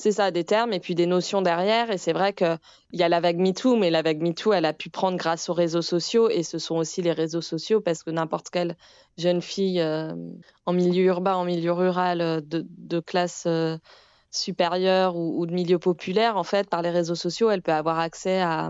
C'est 0.01 0.13
ça, 0.13 0.31
des 0.31 0.45
termes 0.45 0.71
et 0.71 0.79
puis 0.79 0.95
des 0.95 1.05
notions 1.05 1.41
derrière. 1.41 1.91
Et 1.91 1.97
c'est 1.97 2.13
vrai 2.13 2.31
qu'il 2.31 2.57
y 2.93 3.03
a 3.03 3.09
la 3.09 3.19
vague 3.19 3.37
MeToo, 3.37 3.75
mais 3.75 3.89
la 3.89 4.01
vague 4.01 4.21
MeToo, 4.21 4.53
elle 4.53 4.63
a 4.63 4.71
pu 4.71 4.89
prendre 4.89 5.17
grâce 5.17 5.49
aux 5.49 5.53
réseaux 5.53 5.81
sociaux. 5.81 6.29
Et 6.29 6.43
ce 6.43 6.57
sont 6.57 6.77
aussi 6.77 7.01
les 7.01 7.11
réseaux 7.11 7.41
sociaux 7.41 7.81
parce 7.81 8.03
que 8.03 8.09
n'importe 8.09 8.49
quelle 8.49 8.77
jeune 9.17 9.41
fille 9.41 9.81
euh, 9.81 10.15
en 10.65 10.71
milieu 10.71 11.03
urbain, 11.03 11.35
en 11.35 11.43
milieu 11.43 11.73
rural, 11.73 12.21
euh, 12.21 12.39
de, 12.41 12.99
classe 13.01 13.43
euh, 13.45 13.77
supérieure 14.31 15.17
ou, 15.17 15.41
ou, 15.41 15.45
de 15.45 15.51
milieu 15.53 15.79
populaire, 15.79 16.37
en 16.37 16.45
fait, 16.45 16.69
par 16.69 16.81
les 16.81 16.91
réseaux 16.91 17.15
sociaux, 17.15 17.49
elle 17.49 17.61
peut 17.61 17.73
avoir 17.73 17.99
accès 17.99 18.39
à, 18.41 18.69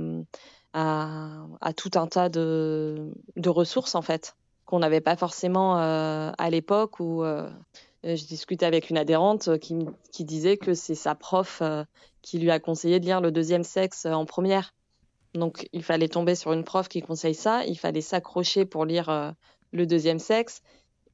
tout 1.78 1.92
un 1.94 2.08
tas 2.08 2.30
de, 2.30 3.14
ressources, 3.46 3.94
en 3.94 4.02
fait 4.02 4.36
qu'on 4.66 4.80
n'avait 4.80 5.02
pas 5.02 5.16
forcément 5.16 5.78
à 5.78 6.50
l'époque 6.52 7.02
euh, 7.02 7.50
je 8.04 8.26
discutais 8.26 8.66
avec 8.66 8.90
une 8.90 8.98
adhérente 8.98 9.58
qui, 9.60 9.78
qui 10.12 10.24
disait 10.24 10.58
que 10.58 10.74
c'est 10.74 10.96
sa 10.96 11.16
prof 11.16 11.60
euh, 11.62 11.84
qui 12.22 12.40
lui 12.40 12.52
a 12.52 12.60
conseillé 12.60 13.00
de 13.00 13.06
lire 13.06 13.22
le 13.22 13.32
deuxième 13.32 13.64
sexe 13.64 14.06
en 14.06 14.26
première. 14.26 14.74
Donc 15.34 15.68
il 15.74 15.84
fallait 15.84 16.08
tomber 16.08 16.36
sur 16.36 16.54
une 16.54 16.64
prof 16.64 16.88
qui 16.88 17.02
conseille 17.02 17.36
ça, 17.36 17.66
il 17.66 17.78
fallait 17.78 18.02
s'accrocher 18.02 18.66
pour 18.66 18.86
lire 18.86 19.10
euh, 19.10 19.32
le 19.72 19.86
deuxième 19.86 20.20
sexe. 20.20 20.62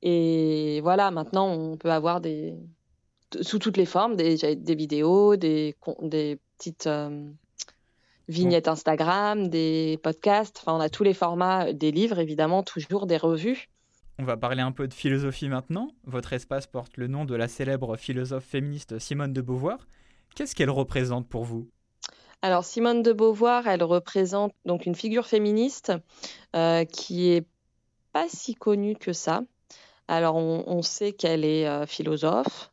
Et 0.02 0.80
voilà, 0.82 1.12
maintenant 1.12 1.50
on 1.50 1.78
peut 1.78 1.92
avoir 1.92 2.22
des 2.22 2.56
sous 3.42 3.60
toutes 3.60 3.78
les 3.78 3.86
formes, 3.86 4.16
des, 4.16 4.56
des 4.56 4.76
vidéos, 4.76 5.36
des, 5.36 5.76
des 6.02 6.40
petites 6.58 6.88
euh, 6.88 7.28
vignettes 8.28 8.68
Instagram, 8.68 9.50
des 9.50 10.00
podcasts, 10.04 10.60
enfin 10.62 10.78
on 10.78 10.80
a 10.80 10.90
tous 10.90 11.04
les 11.04 11.14
formats, 11.14 11.74
des 11.74 11.92
livres 11.92 12.20
évidemment, 12.20 12.64
toujours 12.64 13.08
des 13.08 13.18
revues. 13.18 13.70
On 14.18 14.24
va 14.24 14.38
parler 14.38 14.62
un 14.62 14.72
peu 14.72 14.88
de 14.88 14.94
philosophie 14.94 15.50
maintenant. 15.50 15.90
Votre 16.06 16.32
espace 16.32 16.68
porte 16.68 16.96
le 16.96 17.08
nom 17.08 17.26
de 17.26 17.36
la 17.36 17.50
célèbre 17.50 17.98
philosophe 17.98 18.46
féministe 18.46 18.98
Simone 18.98 19.34
de 19.34 19.42
Beauvoir. 19.42 19.88
Qu'est-ce 20.36 20.56
qu'elle 20.56 20.70
représente 20.70 21.28
pour 21.28 21.44
vous? 21.44 21.70
Alors 22.42 22.64
Simone 22.64 23.02
de 23.02 23.12
Beauvoir, 23.12 23.68
elle 23.68 23.84
représente 23.84 24.54
donc 24.66 24.86
une 24.86 24.96
figure 24.96 25.26
féministe 25.26 25.92
euh, 26.56 26.86
qui 26.86 27.32
est 27.32 27.46
pas 28.14 28.28
si 28.30 28.56
connue 28.56 28.96
que 28.96 29.12
ça. 29.12 29.42
Alors 30.08 30.36
on, 30.36 30.82
sait 30.82 31.12
qu'elle 31.12 31.44
est 31.44 31.68
euh, 31.68 31.86
philosophe, 31.86 32.72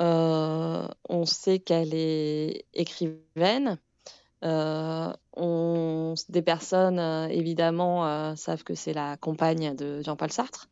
euh, 0.00 0.86
on 1.08 1.24
sait 1.24 1.60
qu'elle 1.60 1.94
est 1.94 2.66
écrivaine. 2.74 3.78
Des 6.28 6.42
personnes, 6.42 6.98
évidemment, 7.30 8.34
savent 8.36 8.64
que 8.64 8.74
c'est 8.74 8.92
la 8.92 9.16
compagne 9.16 9.74
de 9.76 10.02
Jean-Paul 10.02 10.32
Sartre. 10.32 10.68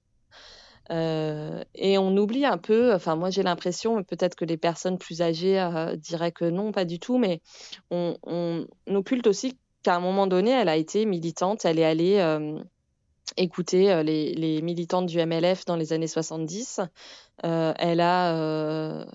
Euh, 0.90 1.64
et 1.74 1.98
on 1.98 2.16
oublie 2.16 2.44
un 2.44 2.58
peu, 2.58 2.94
enfin 2.94 3.16
moi 3.16 3.30
j'ai 3.30 3.42
l'impression, 3.42 4.04
peut-être 4.04 4.36
que 4.36 4.44
les 4.44 4.56
personnes 4.56 4.98
plus 4.98 5.20
âgées 5.20 5.60
euh, 5.60 5.96
diraient 5.96 6.32
que 6.32 6.44
non, 6.44 6.70
pas 6.72 6.84
du 6.84 7.00
tout, 7.00 7.18
mais 7.18 7.40
on, 7.90 8.16
on 8.22 8.66
occulte 8.94 9.26
aussi 9.26 9.58
qu'à 9.82 9.96
un 9.96 10.00
moment 10.00 10.26
donné, 10.26 10.50
elle 10.50 10.68
a 10.68 10.76
été 10.76 11.04
militante, 11.04 11.64
elle 11.64 11.78
est 11.78 11.84
allée 11.84 12.18
euh, 12.18 12.58
écouter 13.36 14.02
les, 14.04 14.34
les, 14.34 14.62
militantes 14.62 15.06
du 15.06 15.18
MLF 15.18 15.64
dans 15.64 15.76
les 15.76 15.92
années 15.92 16.06
70. 16.06 16.80
elle 17.42 18.00
a 18.00 19.06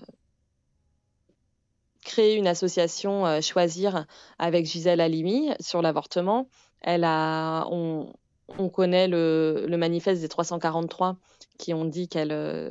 créé 2.02 2.36
une 2.36 2.46
association 2.46 3.40
Choisir 3.40 4.06
avec 4.38 4.66
Gisèle 4.66 5.00
Halimi 5.00 5.50
sur 5.60 5.82
l'avortement. 5.82 6.48
Elle 6.80 7.04
a, 7.04 7.66
on, 7.70 8.12
on 8.58 8.68
connaît 8.68 9.08
le, 9.08 9.66
manifeste 9.70 10.20
des 10.20 10.28
343 10.28 11.16
qui 11.58 11.74
ont 11.74 11.84
dit 11.84 12.08
qu'elles, 12.08 12.32
euh, 12.32 12.68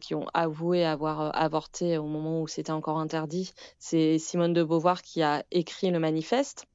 qui 0.00 0.14
ont 0.14 0.26
avoué 0.34 0.84
avoir 0.84 1.20
euh, 1.20 1.30
avorté 1.32 1.98
au 1.98 2.06
moment 2.06 2.42
où 2.42 2.48
c'était 2.48 2.72
encore 2.72 2.98
interdit. 2.98 3.52
C'est 3.78 4.18
Simone 4.18 4.52
de 4.52 4.62
Beauvoir 4.62 5.02
qui 5.02 5.22
a 5.22 5.44
écrit 5.50 5.90
le 5.90 5.98
manifeste, 5.98 6.66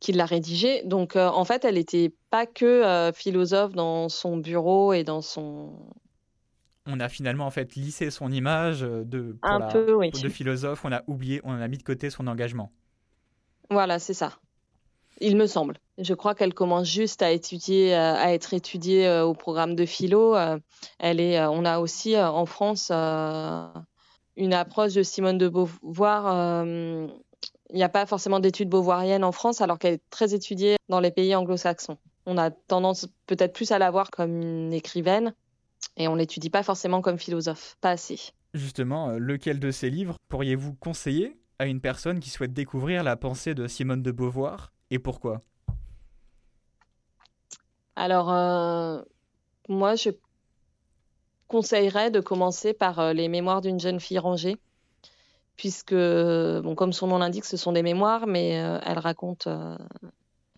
qui 0.00 0.12
l'a 0.12 0.24
rédigé. 0.24 0.82
Donc 0.84 1.16
euh, 1.16 1.28
en 1.28 1.44
fait, 1.44 1.64
elle 1.64 1.74
n'était 1.74 2.12
pas 2.30 2.46
que 2.46 3.10
philosophe 3.14 3.72
dans 3.72 4.08
son 4.08 4.36
bureau 4.36 4.92
et 4.92 5.04
dans 5.04 5.22
son. 5.22 5.72
On 6.90 7.00
a 7.00 7.08
finalement 7.08 7.46
en 7.46 7.50
fait 7.50 7.74
lissé 7.74 8.10
son 8.10 8.30
image 8.30 8.80
de, 8.80 9.36
Un 9.42 9.60
peu, 9.60 9.94
oui. 9.94 10.10
de 10.10 10.28
philosophe. 10.28 10.84
On 10.84 10.92
a 10.92 11.02
oublié, 11.06 11.40
on 11.44 11.52
a 11.52 11.68
mis 11.68 11.78
de 11.78 11.82
côté 11.82 12.10
son 12.10 12.26
engagement. 12.26 12.72
Voilà, 13.70 13.98
c'est 13.98 14.14
ça. 14.14 14.32
Il 15.20 15.36
me 15.36 15.46
semble. 15.46 15.76
Je 15.98 16.14
crois 16.14 16.34
qu'elle 16.34 16.54
commence 16.54 16.88
juste 16.88 17.22
à 17.22 17.30
étudier, 17.30 17.94
euh, 17.94 18.14
à 18.14 18.32
être 18.32 18.54
étudiée 18.54 19.06
euh, 19.06 19.24
au 19.24 19.34
programme 19.34 19.74
de 19.74 19.84
philo. 19.84 20.34
Euh, 20.34 20.58
elle 20.98 21.20
est, 21.20 21.40
on 21.46 21.64
a 21.64 21.78
aussi 21.78 22.18
en 22.18 22.46
France 22.46 22.90
une 22.90 24.54
approche 24.54 24.94
de 24.94 25.02
Simone 25.02 25.38
de 25.38 25.48
Beauvoir. 25.48 26.64
Il 27.72 27.76
n'y 27.76 27.84
a 27.84 27.88
pas 27.88 28.06
forcément 28.06 28.40
d'études 28.40 28.68
beauvoiriennes 28.68 29.22
en 29.22 29.30
France, 29.30 29.60
alors 29.60 29.78
qu'elle 29.78 29.94
est 29.94 30.10
très 30.10 30.34
étudiée 30.34 30.76
dans 30.88 30.98
les 30.98 31.12
pays 31.12 31.34
anglo-saxons. 31.36 31.98
On 32.26 32.36
a 32.36 32.50
tendance 32.50 33.06
peut-être 33.26 33.52
plus 33.52 33.70
à 33.70 33.78
la 33.78 33.90
voir 33.90 34.10
comme 34.10 34.40
une 34.40 34.72
écrivaine, 34.72 35.34
et 35.96 36.08
on 36.08 36.14
l'étudie 36.14 36.50
pas 36.50 36.62
forcément 36.62 37.00
comme 37.00 37.18
philosophe, 37.18 37.76
pas 37.80 37.90
assez. 37.90 38.32
Justement, 38.54 39.10
lequel 39.10 39.60
de 39.60 39.70
ces 39.70 39.90
livres 39.90 40.16
pourriez-vous 40.28 40.74
conseiller 40.74 41.40
à 41.58 41.66
une 41.66 41.80
personne 41.80 42.20
qui 42.20 42.30
souhaite 42.30 42.52
découvrir 42.52 43.04
la 43.04 43.16
pensée 43.16 43.54
de 43.54 43.66
Simone 43.66 44.02
de 44.02 44.10
Beauvoir 44.10 44.72
et 44.90 44.98
pourquoi? 44.98 45.40
Alors, 47.96 48.32
euh, 48.32 49.02
moi, 49.68 49.94
je 49.94 50.08
conseillerais 51.48 52.10
de 52.10 52.20
commencer 52.20 52.72
par 52.72 52.98
euh, 52.98 53.12
les 53.12 53.28
mémoires 53.28 53.60
d'une 53.60 53.78
jeune 53.78 54.00
fille 54.00 54.18
rangée, 54.18 54.56
puisque, 55.56 55.94
bon, 55.94 56.74
comme 56.74 56.94
son 56.94 57.08
nom 57.08 57.18
l'indique, 57.18 57.44
ce 57.44 57.58
sont 57.58 57.72
des 57.72 57.82
mémoires, 57.82 58.26
mais 58.26 58.58
euh, 58.62 58.78
elle 58.86 58.98
raconte, 58.98 59.48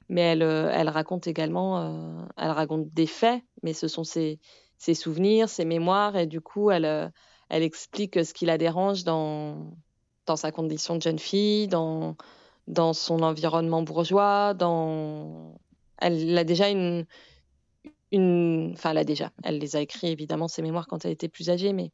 mais 0.09 0.20
elle, 0.20 0.43
elle 0.43 0.89
raconte 0.89 1.26
également, 1.26 2.28
elle 2.37 2.51
raconte 2.51 2.95
des 2.95 3.09
faits, 3.09 3.43
mais 3.64 3.72
ce 3.72 3.89
sont 3.89 4.05
ses, 4.05 4.39
ses, 4.83 4.95
souvenirs, 4.95 5.49
ses 5.49 5.64
mémoires, 5.64 6.16
et 6.16 6.26
du 6.26 6.41
coup, 6.41 6.70
elle, 6.70 7.12
elle 7.49 7.62
explique 7.62 8.24
ce 8.24 8.35
qui 8.35 8.47
la 8.47 8.59
dérange 8.59 9.05
dans, 9.05 9.74
dans 10.26 10.37
sa 10.37 10.53
condition 10.53 10.97
de 10.97 11.03
jeune 11.03 11.18
fille, 11.18 11.68
dans 11.68 12.16
dans 12.66 12.93
son 12.93 13.22
environnement 13.22 13.83
bourgeois, 13.83 14.55
dans... 14.55 15.55
Elle 15.99 16.37
a 16.37 16.45
déjà 16.45 16.68
une... 16.68 17.07
une... 18.11 18.72
Enfin, 18.74 18.91
elle 18.91 18.99
a 18.99 19.05
déjà, 19.05 19.30
elle 19.43 19.59
les 19.59 19.76
a 19.76 19.80
écrits 19.80 20.09
évidemment, 20.09 20.49
ses 20.49 20.62
mémoires 20.62 20.87
quand 20.87 21.05
elle 21.05 21.12
était 21.12 21.28
plus 21.28 21.51
âgée, 21.51 21.72
mais 21.72 21.91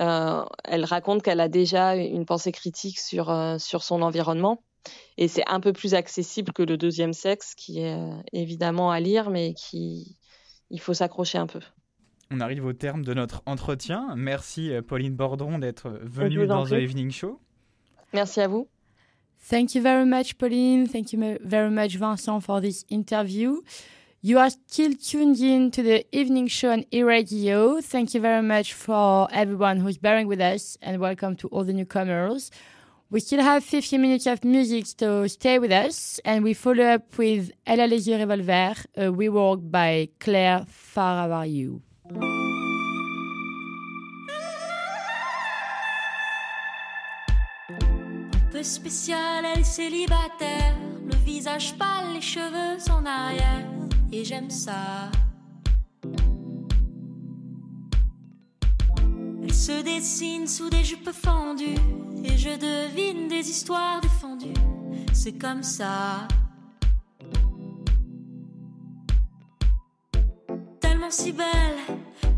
euh, 0.00 0.44
elle 0.64 0.84
raconte 0.84 1.22
qu'elle 1.22 1.40
a 1.40 1.48
déjà 1.48 1.96
une 1.96 2.26
pensée 2.26 2.52
critique 2.52 2.98
sur, 2.98 3.30
euh, 3.30 3.58
sur 3.58 3.82
son 3.82 4.02
environnement. 4.02 4.62
Et 5.16 5.28
c'est 5.28 5.44
un 5.46 5.60
peu 5.60 5.72
plus 5.72 5.94
accessible 5.94 6.52
que 6.52 6.62
le 6.62 6.76
deuxième 6.76 7.14
sexe, 7.14 7.54
qui 7.54 7.80
est 7.80 7.94
euh, 7.94 8.16
évidemment 8.32 8.90
à 8.90 9.00
lire, 9.00 9.30
mais 9.30 9.54
qui 9.54 10.18
il 10.70 10.80
faut 10.80 10.94
s'accrocher 10.94 11.38
un 11.38 11.46
peu. 11.46 11.60
On 12.30 12.40
arrive 12.40 12.64
au 12.64 12.72
terme 12.72 13.04
de 13.04 13.14
notre 13.14 13.42
entretien. 13.46 14.14
Merci 14.16 14.72
Pauline 14.86 15.14
Bordron 15.14 15.58
d'être 15.58 15.98
venue 16.02 16.46
dans 16.46 16.64
The 16.64 16.72
Evening 16.72 17.10
Show. 17.10 17.38
Merci 18.12 18.40
à 18.40 18.48
vous. 18.48 18.68
Thank 19.50 19.74
you 19.74 19.82
very 19.82 20.06
much, 20.06 20.34
Pauline. 20.38 20.88
Thank 20.88 21.12
you 21.12 21.20
very 21.42 21.70
much, 21.70 21.96
Vincent, 21.98 22.40
for 22.40 22.60
this 22.62 22.86
interview. 22.88 23.60
You 24.22 24.38
are 24.38 24.48
still 24.48 24.94
tuned 24.94 25.38
in 25.38 25.70
to 25.72 25.82
the 25.82 26.06
evening 26.12 26.48
show 26.48 26.70
on 26.70 26.86
e-radio. 26.90 27.82
Thank 27.82 28.14
you 28.14 28.22
very 28.22 28.40
much 28.40 28.72
for 28.72 29.28
everyone 29.30 29.80
who's 29.80 29.98
bearing 29.98 30.28
with 30.28 30.40
us 30.40 30.78
and 30.80 30.98
welcome 30.98 31.36
to 31.36 31.48
all 31.48 31.62
the 31.62 31.74
newcomers. 31.74 32.50
We 33.10 33.20
still 33.20 33.42
have 33.42 33.62
50 33.62 33.98
minutes 33.98 34.26
of 34.26 34.42
music, 34.42 34.86
so 34.86 35.26
stay 35.26 35.58
with 35.58 35.72
us. 35.72 36.20
And 36.24 36.42
we 36.42 36.54
follow 36.54 36.84
up 36.84 37.18
with 37.18 37.50
Elle 37.66 37.80
a 37.80 37.86
les 37.86 38.08
yeux 38.08 38.16
revolver, 38.16 38.74
a 38.96 39.12
rework 39.12 39.70
by 39.70 40.08
Claire 40.18 40.64
Faravariou. 42.04 42.44
spécial, 48.62 49.44
elle 49.44 49.60
est 49.60 49.64
célibataire. 49.64 50.74
Le 51.04 51.16
visage 51.24 51.76
pâle, 51.76 52.14
les 52.14 52.20
cheveux 52.20 52.78
en 52.90 53.04
arrière. 53.04 53.66
Et 54.12 54.24
j'aime 54.24 54.50
ça. 54.50 55.10
Elle 59.42 59.54
se 59.54 59.82
dessine 59.82 60.46
sous 60.46 60.70
des 60.70 60.84
jupes 60.84 61.10
fendues. 61.12 61.74
Et 62.24 62.38
je 62.38 62.50
devine 62.50 63.28
des 63.28 63.48
histoires 63.50 64.00
défendues. 64.00 64.54
C'est 65.12 65.38
comme 65.38 65.62
ça. 65.62 66.26
Si 71.14 71.30
belle 71.32 71.78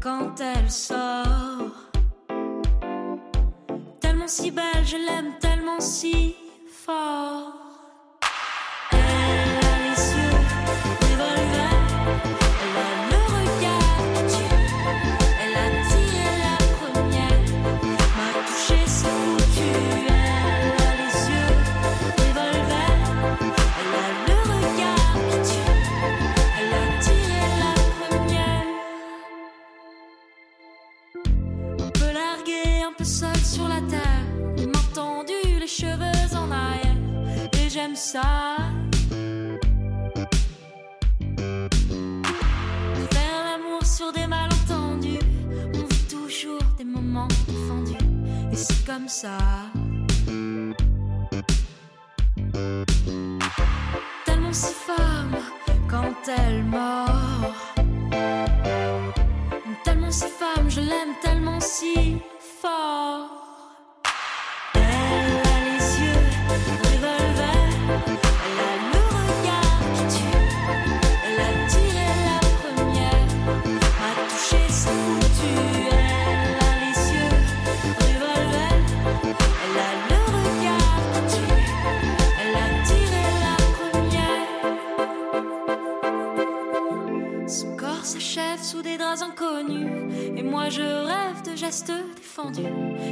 quand 0.00 0.38
elle 0.38 0.70
sort. 0.70 1.72
Tellement 4.00 4.28
si 4.28 4.50
belle, 4.50 4.84
je 4.84 4.98
l'aime 4.98 5.32
tellement 5.40 5.80
si 5.80 6.36
fort. 6.70 7.65
Ça. 38.16 38.56
Faire 43.14 43.40
l'amour 43.46 43.84
sur 43.84 44.10
des 44.12 44.26
malentendus. 44.26 45.24
On 45.74 45.84
vit 45.90 46.06
toujours 46.16 46.66
des 46.78 46.84
moments 46.84 47.28
défendus. 47.46 48.06
Et 48.52 48.56
c'est 48.56 48.84
comme 48.86 49.08
ça. 49.08 49.38
Tellement 54.24 54.52
si 54.52 54.74
femme 54.88 55.36
quand 55.88 56.16
elle 56.38 56.64
mord. 56.64 57.54
Tellement 59.84 60.10
si 60.10 60.28
femme, 60.40 60.68
je 60.68 60.80
l'aime 60.80 61.14
tellement 61.22 61.60
si 61.60 62.18
fort. 62.62 63.45
Et 90.36 90.42
moi 90.42 90.68
je 90.68 90.82
rêve 90.82 91.42
de 91.50 91.57
gestes 91.57 91.92
défendus. 92.16 92.62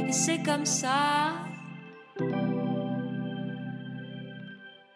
Et 0.07 0.11
c'est 0.11 0.43
comme 0.43 0.65
ça. 0.65 1.33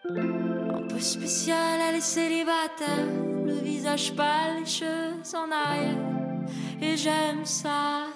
Un 0.04 0.82
peu 0.88 0.98
spécial, 0.98 1.80
elle 1.88 1.96
est 1.96 2.00
célibataire. 2.00 3.06
Le 3.46 3.54
visage 3.54 4.14
pâle, 4.14 4.60
les 4.60 4.66
cheveux 4.66 5.14
en 5.34 5.50
arrière. 5.50 5.98
Et 6.80 6.96
j'aime 6.96 7.44
ça. 7.44 8.06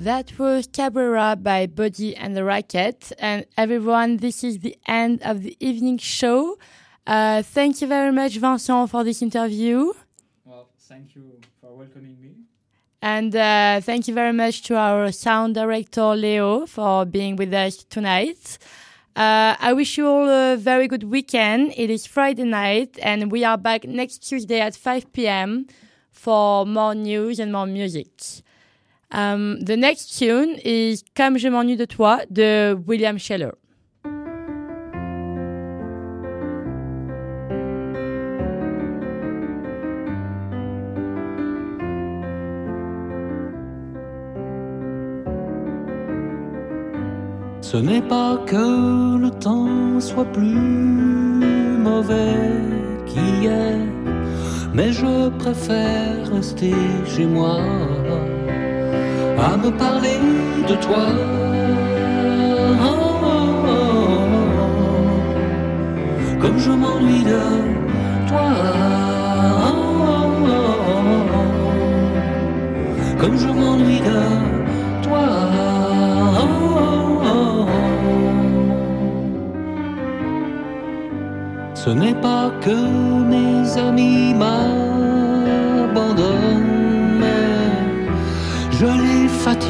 That 0.00 0.38
was 0.38 0.66
Cabrera 0.66 1.36
by 1.36 1.66
Body 1.66 2.16
and 2.16 2.34
the 2.34 2.42
Racket. 2.42 3.12
And 3.18 3.44
everyone, 3.58 4.16
this 4.16 4.42
is 4.42 4.60
the 4.60 4.74
end 4.86 5.20
of 5.22 5.42
the 5.42 5.54
evening 5.60 5.98
show. 5.98 6.56
Uh, 7.06 7.42
thank 7.42 7.82
you 7.82 7.86
very 7.86 8.10
much, 8.10 8.38
Vincent, 8.38 8.88
for 8.88 9.04
this 9.04 9.20
interview. 9.20 9.92
Well, 10.46 10.70
thank 10.88 11.14
you 11.14 11.38
for 11.60 11.76
welcoming 11.76 12.16
me. 12.18 12.30
And 13.02 13.36
uh, 13.36 13.82
thank 13.82 14.08
you 14.08 14.14
very 14.14 14.32
much 14.32 14.62
to 14.68 14.76
our 14.78 15.12
sound 15.12 15.54
director, 15.54 16.16
Leo, 16.16 16.64
for 16.64 17.04
being 17.04 17.36
with 17.36 17.52
us 17.52 17.84
tonight. 17.84 18.56
Uh, 19.14 19.54
I 19.60 19.74
wish 19.74 19.98
you 19.98 20.08
all 20.08 20.26
a 20.26 20.56
very 20.56 20.88
good 20.88 21.04
weekend. 21.04 21.74
It 21.76 21.90
is 21.90 22.06
Friday 22.06 22.44
night, 22.44 22.98
and 23.02 23.30
we 23.30 23.44
are 23.44 23.58
back 23.58 23.84
next 23.84 24.26
Tuesday 24.26 24.60
at 24.60 24.74
5 24.74 25.12
p.m. 25.12 25.66
for 26.10 26.64
more 26.64 26.94
news 26.94 27.38
and 27.38 27.52
more 27.52 27.66
music. 27.66 28.08
Um, 29.12 29.58
the 29.60 29.76
next 29.76 30.18
tune 30.18 30.56
is 30.64 31.02
Comme 31.16 31.36
je 31.36 31.48
m'ennuie 31.48 31.76
de 31.76 31.84
toi 31.84 32.20
de 32.30 32.76
William 32.86 33.18
Scheller. 33.18 33.50
Ce 47.62 47.76
n'est 47.76 48.02
pas 48.02 48.36
que 48.46 49.16
le 49.16 49.30
temps 49.30 50.00
soit 50.00 50.24
plus 50.32 50.56
mauvais 51.78 52.50
qu'hier, 53.06 53.78
mais 54.74 54.92
je 54.92 55.28
préfère 55.38 56.32
rester 56.32 56.74
chez 57.06 57.26
moi 57.26 57.60
à 59.40 59.56
me 59.56 59.70
parler 59.70 60.18
de 60.68 60.74
toi. 60.74 61.04
Comme 66.40 66.58
je 66.58 66.70
m'ennuie 66.70 67.24
de 67.24 67.40
toi. 68.28 68.48
Comme 73.20 73.36
je 73.36 73.48
m'ennuie 73.48 74.00
de 74.00 74.20
toi. 75.02 75.24
Ce 81.74 81.90
n'est 81.90 82.14
pas 82.14 82.50
que 82.60 82.76
mes 83.32 83.78
amis 83.78 84.34
m'abandonnent, 84.34 85.80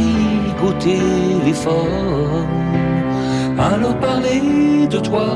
les 0.00 0.50
fatigue 0.50 0.64
au 0.64 0.72
téléphone 0.72 2.46
à 3.58 3.76
leur 3.76 3.96
parler 3.98 4.86
de 4.88 4.98
toi. 4.98 5.26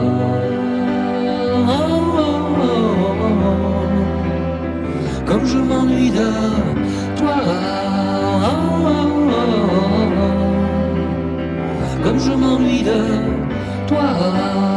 Comme 5.26 5.46
je 5.46 5.58
m'ennuie 5.58 6.10
de 6.10 6.30
toi. 7.16 7.34
Comme 12.02 12.18
je 12.18 12.32
m'ennuie 12.32 12.82
de 12.82 13.00
toi. 13.88 14.73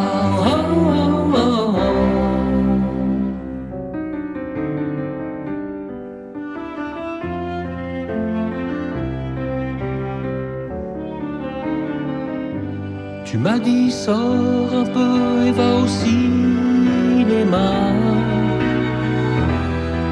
Sors 13.57 14.71
un 14.81 14.85
peu 14.85 15.47
et 15.47 15.51
va 15.51 15.69
au 15.83 15.87
cinéma. 15.87 17.69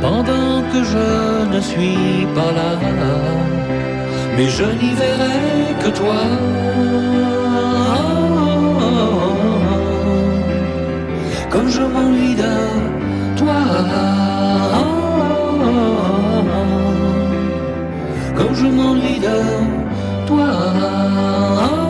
Pendant 0.01 0.63
que 0.71 0.83
je 0.83 1.55
ne 1.55 1.61
suis 1.61 2.25
pas 2.33 2.51
là 2.59 2.71
Mais 4.35 4.49
je 4.49 4.63
n'y 4.63 4.93
verrai 5.01 5.75
que 5.83 5.89
toi. 5.99 6.21
Comme 11.51 11.69
je 11.69 11.81
m'ennuie 11.81 12.35
de 12.35 12.55
toi. 13.37 13.61
Comme 18.35 18.55
je 18.55 18.67
m'ennuie 18.67 19.19
de 19.19 19.37
toi 20.25 21.84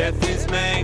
death 0.00 0.30
is 0.30 0.48
made. 0.48 0.79